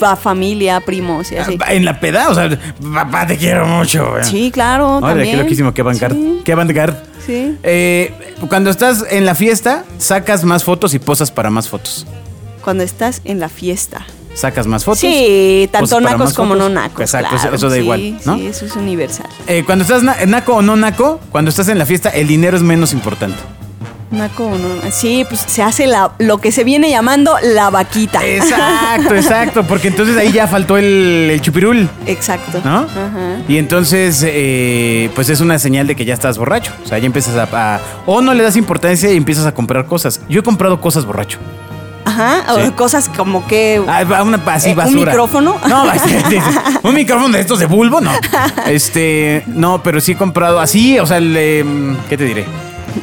a 0.00 0.14
familia, 0.16 0.80
primos 0.80 1.32
y 1.32 1.36
así. 1.36 1.58
En 1.68 1.84
la 1.84 1.98
peda, 2.00 2.28
o 2.28 2.34
sea, 2.34 2.48
papá, 2.94 3.26
te 3.26 3.36
quiero 3.36 3.66
mucho. 3.66 4.10
güey. 4.10 4.24
Sí, 4.24 4.50
claro, 4.52 5.00
también. 5.00 5.36
qué 5.36 5.42
loquísimo, 5.42 5.72
qué 5.72 5.82
vanguard. 5.82 6.12
Sí, 6.14 6.40
Qué 6.44 6.54
vanguard. 6.54 6.94
sí. 7.24 7.56
Eh, 7.62 8.12
cuando 8.48 8.70
estás 8.70 9.04
en 9.10 9.24
la 9.24 9.34
fiesta, 9.34 9.84
sacas 9.98 10.44
más 10.44 10.64
fotos 10.64 10.92
y 10.94 10.98
posas 10.98 11.30
para 11.30 11.48
más 11.50 11.68
fotos. 11.68 12.06
Cuando 12.62 12.82
estás 12.84 13.20
en 13.24 13.40
la 13.40 13.48
fiesta. 13.48 14.06
Sacas 14.36 14.66
más 14.66 14.84
fotos. 14.84 15.00
Sí, 15.00 15.68
posas 15.72 15.88
tanto 15.90 16.00
nacos 16.00 16.34
como 16.34 16.54
fotos. 16.54 16.68
no 16.68 16.74
nacos. 16.80 17.00
Exacto, 17.00 17.30
claro. 17.30 17.46
eso, 17.48 17.56
eso 17.56 17.68
da 17.70 17.74
Sí, 17.76 17.80
igual, 17.82 18.18
¿no? 18.26 18.36
Sí, 18.36 18.46
eso 18.46 18.66
es 18.66 18.76
universal. 18.76 19.26
Eh, 19.46 19.62
cuando 19.64 19.82
estás 19.82 20.02
na- 20.02 20.16
naco 20.26 20.54
o 20.56 20.62
no 20.62 20.76
naco, 20.76 21.20
cuando 21.30 21.48
estás 21.48 21.68
en 21.68 21.78
la 21.78 21.86
fiesta, 21.86 22.10
el 22.10 22.28
dinero 22.28 22.56
es 22.56 22.62
menos 22.62 22.92
importante. 22.92 23.38
Naco 24.10 24.44
o 24.46 24.56
no. 24.56 24.68
Sí, 24.92 25.24
pues 25.28 25.40
se 25.40 25.62
hace 25.64 25.86
la, 25.88 26.12
lo 26.18 26.38
que 26.38 26.52
se 26.52 26.62
viene 26.62 26.88
llamando 26.90 27.32
la 27.42 27.70
vaquita. 27.70 28.24
Exacto, 28.24 29.14
exacto, 29.16 29.64
porque 29.64 29.88
entonces 29.88 30.16
ahí 30.16 30.30
ya 30.30 30.46
faltó 30.46 30.76
el, 30.76 31.28
el 31.32 31.40
chupirul, 31.40 31.88
Exacto. 32.06 32.60
¿no? 32.64 32.80
Ajá. 32.80 33.38
Y 33.48 33.56
entonces, 33.58 34.22
eh, 34.24 35.10
pues 35.16 35.28
es 35.28 35.40
una 35.40 35.58
señal 35.58 35.88
de 35.88 35.96
que 35.96 36.04
ya 36.04 36.14
estás 36.14 36.38
borracho. 36.38 36.72
O 36.84 36.86
sea, 36.86 36.98
ya 36.98 37.06
empiezas 37.06 37.34
a, 37.36 37.74
a- 37.76 37.80
O 38.06 38.20
no 38.22 38.32
le 38.32 38.44
das 38.44 38.54
importancia 38.56 39.10
y 39.12 39.16
empiezas 39.16 39.44
a 39.46 39.52
comprar 39.52 39.86
cosas. 39.86 40.20
Yo 40.28 40.38
he 40.40 40.42
comprado 40.44 40.80
cosas 40.80 41.04
borracho. 41.04 41.38
Ajá. 42.20 42.54
o. 42.54 42.72
Cosas 42.76 43.08
como 43.08 43.46
que. 43.46 43.80
Ah, 43.88 44.22
una 44.22 44.40
así 44.46 44.68
Eh, 44.68 44.72
¿un 44.72 44.76
basura. 44.76 45.10
micrófono? 45.12 45.56
No, 45.68 45.84
un 46.82 46.94
micrófono 46.94 47.34
de 47.34 47.40
estos 47.40 47.58
de 47.58 47.66
bulbo, 47.66 48.00
no. 48.00 48.10
Este, 48.66 49.42
no, 49.46 49.82
pero 49.82 50.00
sí 50.00 50.12
he 50.12 50.16
comprado 50.16 50.60
así, 50.60 50.98
o 50.98 51.06
sea, 51.06 51.18
el, 51.18 51.36
em, 51.36 51.96
¿qué 52.08 52.16
te 52.16 52.24
diré? 52.24 52.44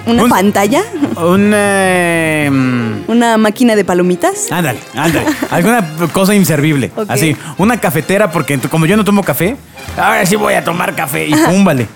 Una 0.05 0.23
un- 0.23 0.29
pantalla. 0.29 0.81
Un 1.17 1.53
em, 1.53 3.03
Una 3.07 3.37
máquina 3.37 3.75
de 3.75 3.85
palomitas. 3.85 4.51
Ándale, 4.51 4.79
ándale. 4.95 5.25
Alguna 5.51 5.85
cosa 6.11 6.33
inservible. 6.33 6.91
Así, 7.07 7.35
una 7.57 7.77
cafetera, 7.79 8.31
porque 8.31 8.57
como 8.71 8.85
yo 8.85 8.97
no 8.97 9.03
tomo 9.03 9.23
café, 9.23 9.55
ahora 9.97 10.25
sí 10.25 10.35
voy 10.35 10.53
a 10.55 10.63
tomar 10.63 10.95
café 10.95 11.27
y 11.27 11.35
púmbale. 11.35 11.87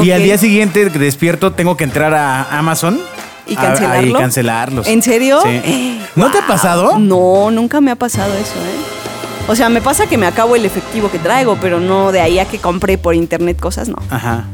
Y 0.00 0.10
al 0.12 0.22
día 0.22 0.38
siguiente 0.38 0.90
que 0.90 0.98
despierto 0.98 1.52
tengo 1.52 1.76
que 1.76 1.84
entrar 1.84 2.14
a 2.14 2.58
Amazon 2.58 3.00
¿Y 3.48 3.56
a- 3.56 3.60
a- 3.60 3.64
cancelarlo? 3.64 4.08
y 4.08 4.12
cancelarlos. 4.12 4.86
¿En 4.86 5.02
serio? 5.02 5.40
Sí. 5.42 6.00
¿No 6.16 6.30
te 6.30 6.38
ha 6.38 6.46
pasado? 6.46 6.98
No, 6.98 7.50
nunca 7.50 7.80
me 7.80 7.90
ha 7.90 7.96
pasado 7.96 8.32
eso, 8.34 8.54
¿eh? 8.54 9.48
O 9.50 9.56
sea, 9.56 9.68
me 9.70 9.80
pasa 9.80 10.06
que 10.06 10.18
me 10.18 10.26
acabo 10.26 10.56
el 10.56 10.64
efectivo 10.66 11.10
que 11.10 11.18
traigo, 11.18 11.56
pero 11.60 11.80
no 11.80 12.12
de 12.12 12.20
ahí 12.20 12.38
a 12.38 12.44
que 12.44 12.58
compré 12.58 12.98
por 12.98 13.14
internet 13.14 13.58
cosas, 13.58 13.88
no. 13.88 13.96
Ajá. 14.10 14.44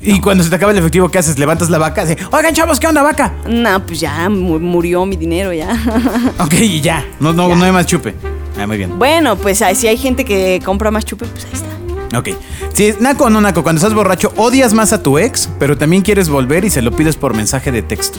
Y 0.00 0.20
cuando 0.20 0.44
se 0.44 0.50
te 0.50 0.56
acaba 0.56 0.72
el 0.72 0.78
efectivo, 0.78 1.08
¿qué 1.08 1.18
haces? 1.18 1.38
Levantas 1.38 1.70
la 1.70 1.78
vaca, 1.78 2.02
así, 2.02 2.14
oigan 2.30 2.52
chavos, 2.54 2.78
¿qué 2.78 2.86
onda 2.86 3.02
vaca? 3.02 3.32
No, 3.48 3.84
pues 3.86 3.98
ya 4.00 4.28
mu- 4.28 4.58
murió 4.60 5.06
mi 5.06 5.16
dinero 5.16 5.52
ya. 5.52 5.68
Ok, 6.38 6.52
y 6.54 6.80
ya. 6.80 7.04
No, 7.20 7.32
no, 7.32 7.54
no 7.54 7.64
hay 7.64 7.72
más 7.72 7.86
chupe. 7.86 8.14
Ah, 8.60 8.66
muy 8.66 8.78
bien. 8.78 8.98
bueno, 8.98 9.36
pues 9.36 9.60
ah, 9.62 9.74
si 9.74 9.86
hay 9.86 9.96
gente 9.96 10.24
que 10.24 10.60
compra 10.64 10.90
más 10.90 11.04
chupe, 11.04 11.26
pues 11.26 11.44
ahí. 11.44 11.50
Ok. 12.14 12.28
Si 12.72 12.86
es 12.86 13.00
naco 13.00 13.24
o 13.24 13.30
no 13.30 13.40
naco, 13.40 13.62
cuando 13.62 13.78
estás 13.78 13.94
borracho, 13.94 14.32
odias 14.36 14.72
más 14.74 14.92
a 14.92 15.02
tu 15.02 15.18
ex, 15.18 15.48
pero 15.58 15.76
también 15.78 16.02
quieres 16.02 16.28
volver 16.28 16.64
y 16.64 16.70
se 16.70 16.82
lo 16.82 16.92
pides 16.92 17.16
por 17.16 17.34
mensaje 17.34 17.72
de 17.72 17.82
texto. 17.82 18.18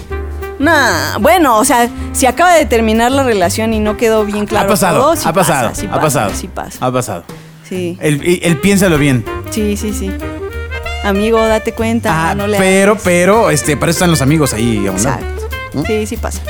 Nah, 0.60 1.18
bueno, 1.20 1.58
o 1.58 1.66
sea, 1.66 1.88
si 2.14 2.26
acaba 2.26 2.54
de 2.56 2.66
terminar 2.66 3.12
la 3.12 3.24
relación 3.24 3.74
y 3.74 3.80
no 3.80 3.96
quedó 3.96 4.26
bien 4.26 4.46
claro 4.48 4.66
ha 4.66 4.70
pasado, 4.70 5.00
todo, 5.02 5.16
sí 5.16 5.24
ha 5.28 5.34
pasado, 5.34 5.70
pasa, 5.70 5.82
sí 5.82 5.86
ha 5.88 5.90
pasa, 5.92 6.02
pasado. 6.02 6.32
Sí 6.36 6.48
pasa. 6.48 6.78
Ha 6.86 6.92
pasado. 6.92 7.24
Sí, 7.70 7.98
Él, 8.02 8.22
él- 8.24 8.40
él 8.44 8.58
piénsalo 8.60 8.98
bien. 8.98 9.24
sí, 9.52 9.78
sí, 9.78 9.94
sí. 9.94 10.12
Amigo, 11.04 11.38
date 11.46 11.74
cuenta, 11.74 12.32
Ah, 12.32 12.36
no 12.36 12.48
le 12.48 12.58
pero, 12.58 12.94
hagas. 12.94 13.04
pero, 13.06 13.50
este, 13.52 13.78
para 13.78 13.92
eso 13.92 13.98
están 13.98 14.10
los 14.10 14.22
amigos 14.22 14.54
ahí 14.54 14.80
lado. 14.80 14.96
Exacto. 14.98 15.48
Sí, 15.86 16.06
sí 16.08 16.18
pasa. 16.18 16.42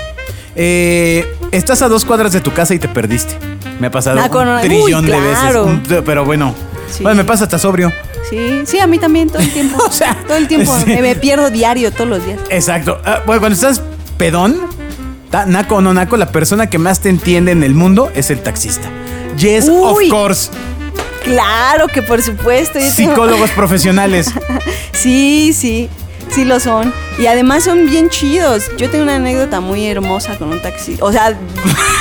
Eh, 0.56 1.25
estás 1.51 1.82
a 1.82 1.89
dos 1.89 2.06
cuadras 2.06 2.32
de 2.32 2.39
tu 2.39 2.51
casa 2.53 2.74
y 2.74 2.79
te 2.79 2.88
perdiste. 2.88 3.36
Me 3.79 3.88
ha 3.88 3.91
pasado 3.91 4.15
Naco, 4.15 4.39
un 4.39 4.46
no- 4.46 4.62
trillón 4.62 5.06
Uy, 5.06 5.12
de 5.12 5.20
veces. 5.20 5.56
Un- 5.56 6.03
pero 6.06 6.24
bueno. 6.25 6.56
Sí. 6.91 7.03
Bueno, 7.03 7.17
me 7.17 7.24
pasa 7.25 7.44
hasta 7.46 7.60
sobrio. 7.60 7.91
Sí, 8.29 8.63
sí, 8.65 8.79
a 8.79 8.88
mí 8.88 9.00
también 9.00 9.29
todo 9.29 9.39
el 9.41 9.51
tiempo. 9.51 9.77
O 9.88 9.91
sea, 9.91 10.17
todo 10.27 10.38
el 10.38 10.48
tiempo. 10.48 10.74
sí. 10.79 10.86
Me, 10.88 11.01
me 11.01 11.15
pierdo 11.15 11.50
diario, 11.50 11.91
todos 11.91 12.10
los 12.10 12.25
días. 12.25 12.39
Exacto. 12.50 13.00
Ah, 13.06 13.22
bueno, 13.25 13.39
cuando 13.41 13.56
estás 13.56 13.82
pedón, 14.17 14.60
naco 15.48 15.75
o 15.75 15.82
no 15.82 15.94
naco, 15.94 16.17
la 16.17 16.32
persona 16.32 16.67
que 16.70 16.77
más 16.77 17.00
te 17.01 17.10
entiende 17.10 17.51
en 17.51 17.63
el 17.63 17.74
mundo 17.74 18.12
es 18.15 18.29
el 18.32 18.39
taxista. 18.41 18.89
Yes, 19.38 19.67
Uy. 19.70 20.06
of 20.06 20.10
course. 20.12 20.50
Claro 21.24 21.88
que 21.88 22.01
por 22.01 22.22
supuesto. 22.22 22.79
tengo- 22.79 22.91
Psicólogos 22.91 23.50
profesionales. 23.51 24.32
Sí, 24.94 25.53
sí, 25.53 25.89
sí 26.32 26.46
lo 26.46 26.60
son. 26.60 26.94
Y 27.20 27.26
además 27.26 27.64
son 27.64 27.88
bien 27.88 28.10
chidos. 28.10 28.70
Yo 28.78 28.90
tengo 28.90 29.04
una 29.04 29.16
anécdota 29.16 29.60
muy 29.60 29.88
hermosa 29.88 30.38
con 30.38 30.50
un 30.50 30.62
taxi. 30.62 30.98
O 31.02 31.12
sea, 31.12 31.36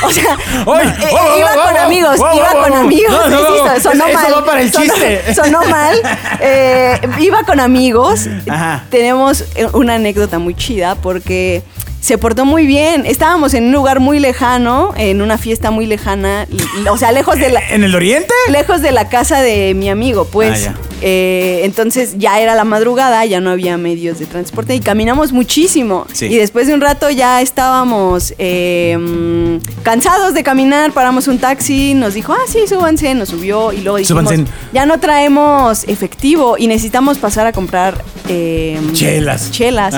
o 0.05 0.11
sea, 0.11 0.35
eh, 0.61 0.65
¡Wow, 0.65 0.75
wow, 0.75 1.39
iba 1.39 1.55
con 1.65 1.77
amigos, 1.79 2.19
¡Wow, 2.19 2.37
iba 2.37 2.51
con 2.63 2.73
amigos. 2.75 3.31
No, 3.31 3.81
sonó 3.81 4.07
eso 4.07 4.21
mal. 4.21 4.35
va 4.35 4.45
para 4.45 4.61
el 4.63 4.71
sonó- 4.73 4.85
chiste. 4.85 5.35
Sonó 5.35 5.61
mal. 5.65 5.97
Eh, 6.41 7.01
iba 7.21 7.43
con 7.45 7.61
amigos. 7.61 8.27
Ajá. 8.49 8.85
Tenemos 8.91 9.45
eh, 9.55 9.67
una 9.73 9.95
anécdota 9.95 10.39
muy 10.39 10.55
chida 10.55 10.95
porque 10.97 11.63
se 12.01 12.19
portó 12.19 12.45
muy 12.45 12.67
bien. 12.67 13.07
Estábamos 13.07 13.55
en 13.55 13.65
un 13.65 13.73
lugar 13.73 14.01
muy 14.01 14.19
lejano, 14.21 14.93
en 14.97 15.23
una 15.23 15.39
fiesta 15.39 15.71
muy 15.71 15.87
lejana, 15.87 16.47
o 16.91 16.99
sea, 16.99 17.11
lejos 17.13 17.39
de 17.39 17.49
la 17.51 17.61
¿En 17.71 17.85
el 17.85 17.95
oriente? 17.95 18.33
lejos 18.51 18.83
de 18.83 18.93
la 18.93 19.09
casa 19.09 19.41
de 19.41 19.73
mi 19.75 19.89
amigo, 19.89 20.27
pues. 20.27 20.69
Ah. 20.69 20.75
Eh, 21.03 21.61
entonces 21.65 22.17
ya 22.19 22.41
era 22.41 22.55
la 22.55 22.65
madrugada, 22.65 23.25
ya 23.27 23.41
no 23.41 23.51
había 23.51 23.77
medios 23.77 24.19
de 24.19 24.27
transporte 24.27 24.75
y 24.75 24.81
caminamos 24.81 25.33
muchísimo. 25.33 26.07
Sí. 26.13 26.27
Y 26.27 26.37
después 26.37 26.67
de 26.67 26.75
un 26.75 26.81
rato 26.81 27.11
ya 27.11 27.43
estábamos 27.43 28.35
eh, 28.39 28.97
mm, 28.99 29.83
cansados 29.83 30.35
de 30.35 30.43
caminar, 30.43 30.93
paramos 30.93 31.29
un 31.29 31.39
taxi, 31.39 31.95
nos 31.95 32.15
dijo, 32.15 32.33
ah, 32.33 32.45
sí, 32.51 32.61
súbanse, 32.69 33.15
nos 33.15 33.29
subió 33.29 33.73
y 33.73 33.83
luego 33.83 33.99
dijimos, 33.99 34.25
Súbanse. 34.25 34.51
ya 34.73 34.87
no 34.87 34.99
traemos 34.99 35.85
efectivo 35.85 36.57
y 36.59 36.67
necesitamos 36.67 37.19
pasar 37.19 37.47
a 37.47 37.53
comprar 37.53 38.03
eh, 38.29 38.81
Chelas. 38.93 39.51
Chelas. 39.51 39.95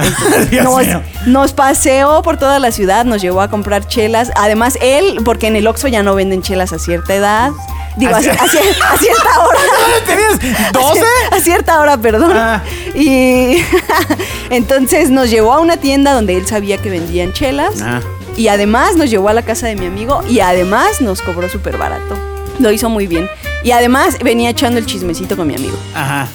Entonces, 0.50 0.96
nos, 1.26 1.52
paseó 1.52 2.22
por 2.22 2.36
toda 2.36 2.58
la 2.58 2.72
ciudad, 2.72 3.04
nos 3.04 3.22
llevó 3.22 3.40
a 3.40 3.48
comprar 3.48 3.86
chelas. 3.86 4.30
Además, 4.36 4.78
él, 4.80 5.20
porque 5.24 5.46
en 5.46 5.56
el 5.56 5.66
Oxxo 5.66 5.88
ya 5.88 6.02
no 6.02 6.14
venden 6.14 6.42
chelas 6.42 6.72
a 6.72 6.78
cierta 6.78 7.14
edad. 7.14 7.52
Digo, 7.96 8.12
a, 8.14 8.18
¿A 8.18 8.20
a 8.20 8.20
a 8.20 8.98
cierta 8.98 9.40
hora. 9.40 9.58
¿Tenías 10.06 10.72
12? 10.88 11.00
cier- 11.00 11.06
A 11.36 11.40
cierta 11.40 11.80
hora, 11.80 11.96
perdón. 11.98 12.32
Ah. 12.34 12.62
Y 12.94 13.62
entonces 14.50 15.10
nos 15.10 15.30
llevó 15.30 15.52
a 15.54 15.60
una 15.60 15.76
tienda 15.76 16.12
donde 16.12 16.36
él 16.36 16.46
sabía 16.46 16.78
que 16.78 16.90
vendían 16.90 17.32
chelas. 17.32 17.80
Ah. 17.82 18.00
Y 18.36 18.48
además 18.48 18.96
nos 18.96 19.10
llevó 19.10 19.28
a 19.28 19.32
la 19.32 19.42
casa 19.42 19.66
de 19.66 19.74
mi 19.76 19.86
amigo 19.86 20.22
y 20.28 20.40
además 20.40 21.00
nos 21.00 21.20
cobró 21.22 21.48
súper 21.48 21.76
barato. 21.76 22.16
Lo 22.60 22.70
hizo 22.70 22.88
muy 22.88 23.06
bien. 23.06 23.28
Y 23.64 23.72
además 23.72 24.16
venía 24.22 24.50
echando 24.50 24.78
el 24.78 24.86
chismecito 24.86 25.36
con 25.36 25.46
mi 25.48 25.54
amigo. 25.56 25.76
Ajá. 25.94 26.28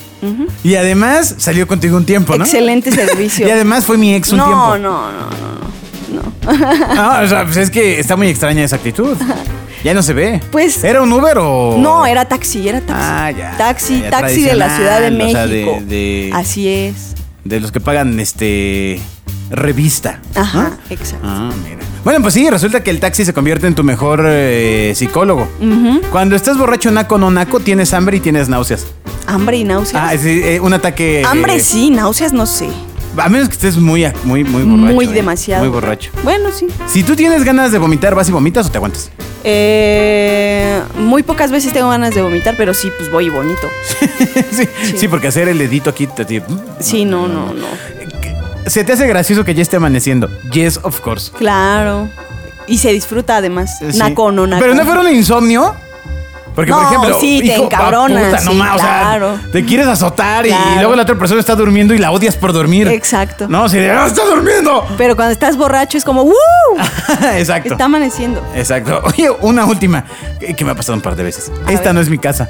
Y 0.64 0.76
además 0.76 1.36
salió 1.38 1.68
contigo 1.68 1.98
un 1.98 2.06
tiempo, 2.06 2.38
¿no? 2.38 2.46
Excelente 2.46 2.92
servicio. 2.92 3.46
Y 3.48 3.52
además 3.52 3.84
fue 3.86 3.98
mi 3.98 4.14
ex 4.16 4.32
un 4.32 4.38
no, 4.38 4.46
tiempo. 4.46 4.78
no, 4.78 5.12
no, 5.12 5.12
no, 5.12 6.54
no. 6.54 6.96
No, 6.96 7.24
o 7.24 7.28
sea, 7.28 7.44
pues 7.46 7.58
es 7.58 7.70
que 7.70 8.00
está 8.00 8.16
muy 8.16 8.28
extraña 8.30 8.64
esa 8.64 8.78
actitud. 8.78 9.18
Ya 9.84 9.94
no 9.94 10.02
se 10.02 10.14
ve. 10.14 10.42
Pues- 10.52 10.84
¿Era 10.84 11.02
un 11.02 11.12
Uber 11.12 11.38
o.? 11.40 11.78
No, 11.78 12.06
era 12.06 12.26
taxi, 12.26 12.68
era 12.68 12.80
taxi. 12.80 12.94
Ah, 13.06 13.32
ya. 13.32 13.58
Taxi, 13.58 14.02
Ya 14.02 14.10
taxi 14.10 14.42
de 14.44 14.56
la 14.56 14.76
Ciudad 14.76 15.02
de 15.02 15.08
tradicional, 15.12 15.28
o 15.28 15.32
sea, 15.32 15.46
México. 15.48 15.78
de- 15.90 15.96
de- 15.96 16.32
Así 16.34 16.68
es. 16.70 16.96
De 17.44 17.60
los 17.60 17.72
que 17.72 17.80
pagan 17.82 18.20
este. 18.20 19.00
revista. 19.50 20.20
Ajá, 20.36 20.70
¿no? 20.70 20.78
exacto. 20.90 21.28
Ah, 21.28 21.52
mira. 21.64 21.82
Bueno, 22.04 22.22
pues 22.22 22.34
sí, 22.34 22.50
resulta 22.50 22.82
que 22.84 22.90
el 22.90 23.00
taxi 23.00 23.24
se 23.26 23.34
convierte 23.34 23.68
en 23.68 23.76
tu 23.76 23.84
mejor 23.84 24.24
eh, 24.26 24.94
psicólogo. 24.96 25.48
Ujú. 25.62 26.02
Cuando 26.12 26.36
estás 26.36 26.58
borracho 26.58 26.90
naco 26.92 27.18
no 27.18 27.30
naco, 27.32 27.60
tienes 27.60 27.94
hambre 27.94 28.18
y 28.18 28.20
tienes 28.20 28.50
náuseas. 28.50 28.86
Hambre 29.28 29.58
y 29.58 29.64
náuseas. 29.64 30.02
Ah, 30.04 30.14
es 30.14 30.26
eh, 30.26 30.60
un 30.62 30.74
ataque. 30.74 31.22
eh, 31.22 31.26
Hambre 31.26 31.60
sí, 31.60 31.90
náuseas 31.92 32.34
no 32.34 32.46
sé. 32.46 32.68
A 33.18 33.30
menos 33.30 33.48
que 33.48 33.54
estés 33.54 33.78
muy, 33.78 34.06
muy, 34.24 34.44
muy 34.44 34.64
borracho. 34.64 34.94
Muy 34.96 35.06
eh, 35.06 35.10
demasiado. 35.10 35.64
Muy 35.64 35.72
borracho. 35.72 36.12
Bueno, 36.24 36.50
sí. 36.52 36.68
Si 36.88 37.04
tú 37.04 37.16
tienes 37.16 37.44
ganas 37.44 37.72
de 37.72 37.78
vomitar, 37.78 38.16
¿vas 38.16 38.28
y 38.30 38.32
vomitas 38.32 38.68
o 38.68 38.72
te 38.72 38.78
aguantas? 38.78 39.12
Eh, 39.44 40.82
muy 40.98 41.22
pocas 41.24 41.52
veces 41.52 41.74
tengo 41.74 41.90
ganas 41.90 42.16
de 42.16 42.22
vomitar, 42.22 42.56
pero 42.58 42.74
sí, 42.74 42.90
pues 42.98 43.12
voy 43.12 43.26
y 43.26 43.30
vomito. 43.30 43.68
sí, 44.52 44.68
sí, 44.96 45.08
porque 45.08 45.28
hacer 45.28 45.48
el 45.48 45.58
dedito 45.58 45.90
aquí. 45.90 46.08
te- 46.08 46.26
te- 46.26 46.44
Sí, 46.80 47.06
no, 47.06 47.28
no, 47.28 47.54
no. 47.54 47.68
Se 48.66 48.84
te 48.84 48.94
hace 48.94 49.06
gracioso 49.08 49.44
que 49.44 49.54
ya 49.54 49.62
esté 49.62 49.76
amaneciendo. 49.76 50.30
Yes, 50.52 50.80
of 50.84 51.00
course. 51.02 51.32
Claro. 51.38 52.10
Y 52.68 52.78
se 52.78 52.92
disfruta 52.94 53.38
además. 53.38 53.78
Sí. 53.80 53.98
Naco 53.98 54.32
no 54.32 54.48
naco. 54.48 54.62
Pero 54.62 54.74
no 54.74 54.86
fuera 54.86 55.02
un 55.02 55.10
insomnio. 55.12 55.76
Porque, 56.56 56.72
por 56.72 56.82
No, 56.84 56.88
ejemplo, 56.88 57.18
sí, 57.20 57.40
te 57.40 57.46
hijo, 57.48 57.64
encabronas, 57.64 58.26
puta, 58.26 58.42
no 58.44 58.52
sí, 58.52 58.58
ma- 58.58 58.76
o 58.76 58.80
sea, 58.80 59.38
te 59.52 59.66
quieres 59.66 59.88
azotar 59.88 60.46
y- 60.46 60.54
luego 60.76 60.96
la 60.96 61.02
otra 61.02 61.18
persona 61.18 61.40
está 61.40 61.56
durmiendo 61.56 61.94
y 61.94 61.98
la 61.98 62.12
odias 62.12 62.36
por 62.36 62.54
dormir. 62.54 62.88
Exacto. 62.90 63.48
No, 63.48 63.68
si 63.70 63.80
¡Ah, 63.80 64.06
está 64.08 64.24
durmiendo. 64.26 64.86
Pero 64.98 65.16
cuando 65.16 65.32
estás 65.32 65.58
borracho 65.58 65.98
es 65.98 66.06
como 66.06 66.24
¡Woo! 66.24 66.34
Exacto. 67.36 67.72
Está 67.74 67.86
amaneciendo. 67.86 68.46
Exacto. 68.56 69.02
Oye, 69.06 69.30
una 69.42 69.66
última 69.66 70.06
que, 70.40 70.64
me 70.64 70.72
ha 70.72 70.76
pasado 70.76 70.96
un 70.96 71.02
par 71.02 71.16
de 71.16 71.24
veces. 71.24 71.52
Esta 71.68 71.86
ver. 71.86 71.96
no 71.96 72.02
es 72.02 72.10
mi 72.10 72.18
casa. 72.20 72.50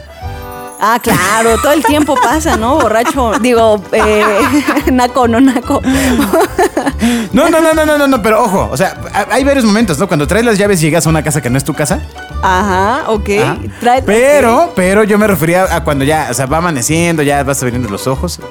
Ah, 0.85 0.99
claro, 1.01 1.57
todo 1.61 1.71
el 1.71 1.81
tiempo 1.85 2.13
pasa, 2.21 2.57
¿no? 2.57 2.75
Borracho, 2.77 3.31
digo, 3.39 3.81
eh, 3.93 4.25
naco, 4.91 5.29
no 5.29 5.39
naco. 5.39 5.81
No, 7.31 7.49
no, 7.49 7.61
no, 7.61 7.73
no, 7.73 7.85
no, 7.85 7.97
no, 7.97 8.05
no, 8.07 8.21
pero 8.21 8.43
ojo, 8.43 8.67
o 8.69 8.75
sea, 8.75 8.97
ha- 9.13 9.27
hay 9.33 9.45
varios 9.45 9.63
momentos, 9.63 9.97
¿no? 9.97 10.07
Cuando 10.07 10.27
traes 10.27 10.43
las 10.45 10.57
llaves 10.57 10.79
y 10.81 10.85
llegas 10.87 11.05
a 11.07 11.09
una 11.09 11.23
casa 11.23 11.41
que 11.41 11.49
no 11.49 11.57
es 11.57 11.63
tu 11.63 11.73
casa. 11.73 12.01
Ajá, 12.41 13.03
ok. 13.07 13.29
Ajá. 13.41 13.57
Trae- 13.81 14.03
Pero, 14.05 14.73
pero 14.75 15.05
yo 15.05 15.17
me 15.17 15.25
refería 15.25 15.73
a 15.73 15.85
cuando 15.85 16.03
ya, 16.03 16.27
o 16.29 16.33
sea, 16.33 16.47
va 16.47 16.57
amaneciendo, 16.57 17.23
ya 17.23 17.41
vas 17.43 17.63
abriendo 17.63 17.89
los 17.89 18.05
ojos. 18.07 18.41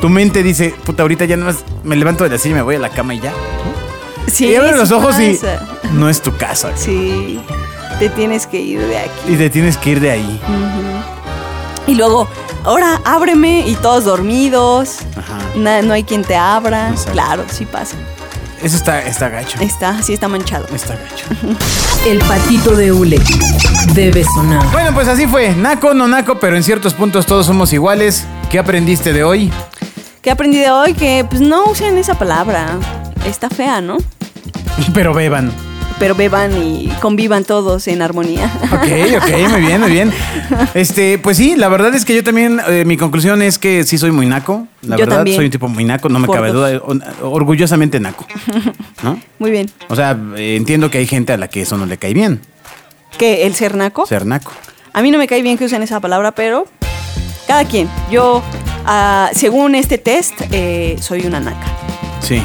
Tu 0.00 0.08
mente 0.08 0.42
dice, 0.42 0.74
puta, 0.84 1.02
ahorita 1.02 1.24
ya 1.24 1.36
no 1.36 1.46
me 1.84 1.94
levanto 1.94 2.24
de 2.24 2.30
la 2.30 2.38
silla 2.38 2.50
y 2.50 2.54
me 2.56 2.62
voy 2.62 2.74
a 2.74 2.78
la 2.80 2.88
cama 2.88 3.14
y 3.14 3.20
ya. 3.20 3.32
Sí, 4.26 4.46
y 4.48 4.56
abres 4.56 4.76
los 4.76 4.90
ojos 4.90 5.14
pasa. 5.14 5.24
y 5.24 5.38
no 5.92 6.08
es 6.08 6.20
tu 6.20 6.36
casa. 6.36 6.70
Sí, 6.74 7.40
te 8.00 8.08
tienes 8.08 8.48
que 8.48 8.58
ir 8.60 8.80
de 8.80 8.98
aquí. 8.98 9.10
Y 9.28 9.36
te 9.36 9.50
tienes 9.50 9.76
que 9.76 9.90
ir 9.90 10.00
de 10.00 10.10
ahí. 10.10 10.40
Y 11.86 11.94
luego, 11.94 12.28
ahora 12.64 13.00
ábreme 13.04 13.60
y 13.66 13.74
todos 13.76 14.04
dormidos. 14.04 14.98
Ajá. 15.16 15.38
Na- 15.56 15.82
no 15.82 15.94
hay 15.94 16.04
quien 16.04 16.22
te 16.24 16.36
abra. 16.36 16.90
Exacto. 16.90 17.12
Claro, 17.12 17.44
sí 17.50 17.64
pasa. 17.66 17.96
Eso 18.62 18.76
está, 18.76 19.02
está 19.02 19.28
gacho. 19.28 19.58
Está, 19.60 20.02
sí 20.02 20.14
está 20.14 20.28
manchado. 20.28 20.66
Está 20.74 20.94
gacho. 20.94 21.26
El 22.06 22.18
patito 22.20 22.74
de 22.74 22.90
hule 22.90 23.20
debe 23.92 24.24
sonar. 24.24 24.66
Bueno, 24.72 24.92
pues 24.94 25.08
así 25.08 25.26
fue. 25.26 25.54
Naco, 25.54 25.94
no 25.94 26.08
naco, 26.08 26.38
pero 26.40 26.56
en 26.56 26.62
ciertos 26.62 26.94
puntos 26.94 27.26
todos 27.26 27.46
somos 27.46 27.72
iguales. 27.72 28.24
¿Qué 28.50 28.58
aprendiste 28.58 29.12
de 29.12 29.22
hoy? 29.24 29.52
¿Qué 30.22 30.30
aprendí 30.30 30.58
de 30.58 30.70
hoy? 30.70 30.94
Que 30.94 31.24
pues 31.28 31.40
no 31.40 31.66
usen 31.66 31.96
esa 31.98 32.14
palabra. 32.18 32.78
Está 33.26 33.48
fea, 33.50 33.80
¿no? 33.80 33.98
Pero 34.94 35.14
beban. 35.14 35.52
Pero 35.98 36.14
beban 36.14 36.52
y 36.62 36.88
convivan 37.00 37.44
todos 37.44 37.88
en 37.88 38.02
armonía. 38.02 38.52
Ok, 38.64 38.86
ok, 39.16 39.50
muy 39.50 39.60
bien, 39.62 39.80
muy 39.80 39.90
bien. 39.90 40.12
Este, 40.74 41.18
pues 41.18 41.38
sí, 41.38 41.56
la 41.56 41.68
verdad 41.68 41.94
es 41.94 42.04
que 42.04 42.14
yo 42.14 42.22
también, 42.22 42.60
eh, 42.68 42.84
mi 42.84 42.98
conclusión 42.98 43.40
es 43.40 43.58
que 43.58 43.82
sí 43.84 43.96
soy 43.96 44.10
muy 44.10 44.26
naco. 44.26 44.68
La 44.82 44.96
Yo 44.96 45.04
verdad, 45.04 45.16
también. 45.16 45.36
soy 45.36 45.46
un 45.46 45.50
tipo 45.50 45.68
muy 45.68 45.84
naco, 45.84 46.10
no 46.10 46.18
me 46.18 46.26
Por 46.26 46.36
cabe 46.36 46.52
dos. 46.52 46.70
duda. 46.82 47.12
Orgullosamente 47.22 47.98
naco. 47.98 48.26
¿No? 49.02 49.18
Muy 49.38 49.50
bien. 49.50 49.70
O 49.88 49.96
sea, 49.96 50.16
entiendo 50.36 50.90
que 50.90 50.98
hay 50.98 51.06
gente 51.06 51.32
a 51.32 51.36
la 51.38 51.48
que 51.48 51.62
eso 51.62 51.76
no 51.78 51.86
le 51.86 51.96
cae 51.98 52.12
bien, 52.14 52.40
¿Qué? 53.18 53.46
¿El 53.46 53.54
ser 53.54 53.74
naco? 53.74 54.06
ser 54.06 54.26
naco. 54.26 54.52
A 54.92 55.00
mí 55.02 55.10
no 55.10 55.18
me 55.18 55.26
cae 55.26 55.40
bien 55.42 55.56
que 55.56 55.64
usen 55.64 55.82
esa 55.82 56.00
palabra, 56.00 56.32
pero 56.32 56.66
cada 57.46 57.64
quien. 57.64 57.88
Yo, 58.10 58.42
ah, 58.84 59.30
según 59.32 59.74
este 59.74 59.96
test, 59.98 60.34
eh, 60.52 60.96
soy 61.00 61.26
una 61.26 61.40
naca. 61.40 61.66
Sí. 62.20 62.42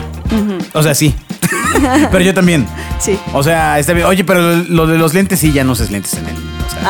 O 0.74 0.82
sea, 0.84 0.96
sí. 0.96 1.14
pero 2.12 2.24
yo 2.24 2.34
también. 2.34 2.68
Sí. 3.00 3.18
O 3.34 3.44
sea, 3.44 3.80
está 3.80 3.94
bien. 3.94 4.08
Oye, 4.08 4.24
pero 4.24 4.58
lo 4.58 4.88
de 4.88 4.98
los 4.98 5.14
lentes 5.14 5.40
sí 5.40 5.52
ya 5.52 5.64
no 5.64 5.74
uses 5.74 5.92
lentes 5.92 6.14
en 6.14 6.28
él. 6.28 6.36
O 6.66 6.70
sea, 6.70 6.82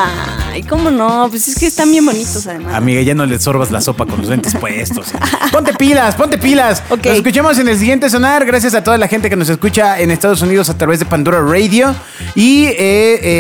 Ay, 0.51 0.63
¿cómo 0.63 0.91
no? 0.91 1.27
Pues 1.29 1.47
es 1.47 1.57
que 1.57 1.67
están 1.67 1.91
bien 1.91 2.05
bonitos 2.05 2.45
además. 2.45 2.73
Amiga, 2.73 3.01
ya 3.01 3.15
no 3.15 3.25
le 3.25 3.39
sorbas 3.39 3.71
la 3.71 3.79
sopa 3.81 4.05
con 4.05 4.19
los 4.19 4.29
lentes 4.29 4.53
puestos. 4.55 5.07
Ponte 5.51 5.73
pilas, 5.73 6.15
ponte 6.15 6.37
pilas. 6.37 6.83
Ok. 6.89 7.05
Nos 7.05 7.15
escuchamos 7.17 7.57
en 7.57 7.69
el 7.69 7.77
siguiente 7.77 8.09
sonar. 8.09 8.45
Gracias 8.45 8.73
a 8.73 8.83
toda 8.83 8.97
la 8.97 9.07
gente 9.07 9.29
que 9.29 9.35
nos 9.35 9.49
escucha 9.49 9.99
en 9.99 10.11
Estados 10.11 10.41
Unidos 10.41 10.69
a 10.69 10.77
través 10.77 10.99
de 10.99 11.05
Pandora 11.05 11.41
Radio. 11.41 11.95
Y 12.35 12.65
eh, 12.65 12.75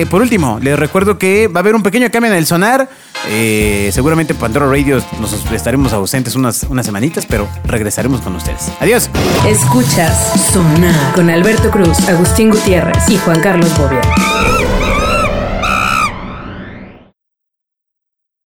eh, 0.01 0.05
por 0.09 0.21
último, 0.21 0.59
les 0.61 0.79
recuerdo 0.79 1.17
que 1.17 1.47
va 1.47 1.59
a 1.59 1.61
haber 1.61 1.75
un 1.75 1.83
pequeño 1.83 2.09
cambio 2.11 2.31
en 2.31 2.37
el 2.37 2.45
sonar. 2.45 2.89
Eh, 3.27 3.89
seguramente 3.93 4.33
Pandora 4.33 4.67
Radio 4.67 5.01
nos 5.19 5.33
estaremos 5.51 5.93
ausentes 5.93 6.35
unas, 6.35 6.63
unas 6.63 6.85
semanitas, 6.85 7.25
pero 7.25 7.47
regresaremos 7.65 8.21
con 8.21 8.35
ustedes. 8.35 8.71
Adiós. 8.79 9.09
Escuchas 9.47 10.33
Sonar 10.51 11.13
con 11.13 11.29
Alberto 11.29 11.69
Cruz, 11.69 11.97
Agustín 12.09 12.49
Gutiérrez 12.49 13.09
y 13.09 13.17
Juan 13.17 13.39
Carlos 13.41 13.69
Bobia. 13.77 14.01